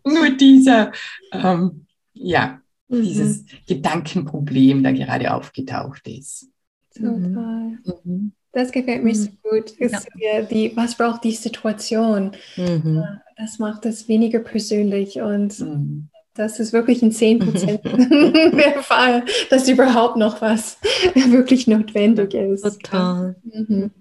nur 0.13 0.30
dieser, 0.38 0.91
ähm, 1.32 1.86
ja, 2.13 2.62
mhm. 2.88 3.02
dieses 3.02 3.45
Gedankenproblem 3.67 4.84
da 4.84 4.91
gerade 4.91 5.34
aufgetaucht 5.34 6.08
ist. 6.08 6.49
Total. 6.95 7.78
Mhm. 8.04 8.34
Das 8.52 8.71
gefällt 8.71 9.04
mir 9.04 9.15
so 9.15 9.30
mhm. 9.30 9.38
gut. 9.43 9.73
Ja. 9.80 10.41
Die, 10.41 10.75
was 10.75 10.95
braucht 10.95 11.23
die 11.23 11.32
Situation? 11.32 12.32
Mhm. 12.58 12.97
Äh, 12.97 13.19
das 13.38 13.60
macht 13.60 13.86
es 13.86 14.08
weniger 14.08 14.39
persönlich 14.39 15.21
und 15.21 15.60
mhm. 15.60 16.10
Das 16.39 16.58
ist 16.58 16.71
wirklich 16.71 17.02
ein 17.02 17.12
10 17.12 17.39
Prozent 17.39 17.84
der 17.84 18.82
Fall, 18.82 19.25
dass 19.49 19.67
überhaupt 19.67 20.15
noch 20.15 20.41
was 20.41 20.78
wirklich 21.13 21.67
notwendig 21.67 22.34
ist. 22.34 22.63
Total. 22.63 23.36
Mhm. 23.43 23.91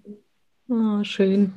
Oh, 0.69 1.03
schön. 1.03 1.55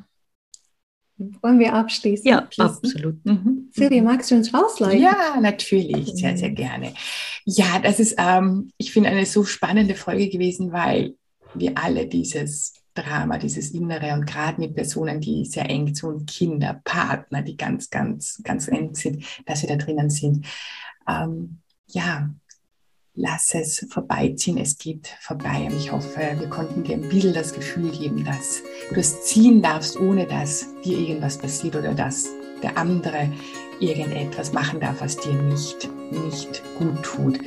Wollen 1.20 1.60
wir 1.60 1.76
abschließen? 1.76 2.28
Ja, 2.28 2.48
absolut. 2.58 3.24
Mhm. 3.24 3.70
Silvia, 3.72 4.02
magst 4.02 4.32
du 4.32 4.36
uns 4.36 4.52
rausleiten? 4.52 5.04
Ja, 5.04 5.40
natürlich, 5.40 6.14
sehr, 6.16 6.36
sehr 6.36 6.50
gerne. 6.50 6.96
Ja, 7.46 7.78
das 7.78 8.00
ist, 8.00 8.16
ähm, 8.18 8.72
ich 8.80 8.92
finde, 8.92 9.10
eine 9.10 9.28
so 9.28 9.44
spannende 9.44 9.94
Folge 9.94 10.30
gewesen, 10.30 10.72
weil 10.72 11.14
wir 11.54 11.74
alle 11.76 12.08
dieses 12.08 12.81
Drama, 12.94 13.38
dieses 13.38 13.72
Innere 13.72 14.14
und 14.14 14.26
gerade 14.26 14.60
mit 14.60 14.76
Personen, 14.76 15.22
die 15.22 15.46
sehr 15.46 15.70
eng 15.70 15.94
zu 15.94 16.08
uns, 16.08 16.26
Kinder, 16.26 16.82
Partner, 16.84 17.42
die 17.42 17.56
ganz, 17.56 17.90
ganz, 17.90 18.42
ganz 18.44 18.68
eng 18.68 18.94
sind, 18.96 19.24
dass 19.46 19.62
wir 19.62 19.70
da 19.70 19.76
drinnen 19.78 20.10
sind. 20.10 20.46
Ähm, 21.08 21.60
ja, 21.88 22.30
lass 23.14 23.54
es 23.54 23.86
vorbeiziehen, 23.90 24.58
es 24.58 24.78
geht 24.78 25.08
vorbei. 25.20 25.68
Und 25.70 25.78
ich 25.78 25.92
hoffe, 25.92 26.36
wir 26.38 26.50
konnten 26.50 26.84
dir 26.84 26.96
ein 26.96 27.10
bisschen 27.10 27.34
das 27.34 27.54
Gefühl 27.54 27.92
geben, 27.92 28.24
dass 28.24 28.62
du 28.90 29.00
es 29.00 29.24
ziehen 29.24 29.62
darfst, 29.62 30.00
ohne 30.00 30.26
dass 30.26 30.66
dir 30.84 30.98
irgendwas 30.98 31.38
passiert 31.38 31.76
oder 31.76 31.94
dass 31.94 32.28
der 32.62 32.78
andere 32.78 33.32
irgendetwas 33.80 34.54
machen 34.54 34.80
darf, 34.80 35.02
was 35.02 35.18
dir 35.18 35.34
nicht, 35.34 35.90
nicht 36.12 36.62
gut 36.78 37.02
tut. 37.04 37.40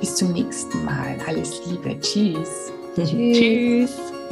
Bis 0.00 0.14
zum 0.16 0.32
nächsten 0.32 0.84
Mal. 0.84 1.16
Alles 1.26 1.60
Liebe. 1.66 1.98
Tschüss. 2.00 2.72
Tschüss. 2.96 3.10
Tschüss. 3.10 4.25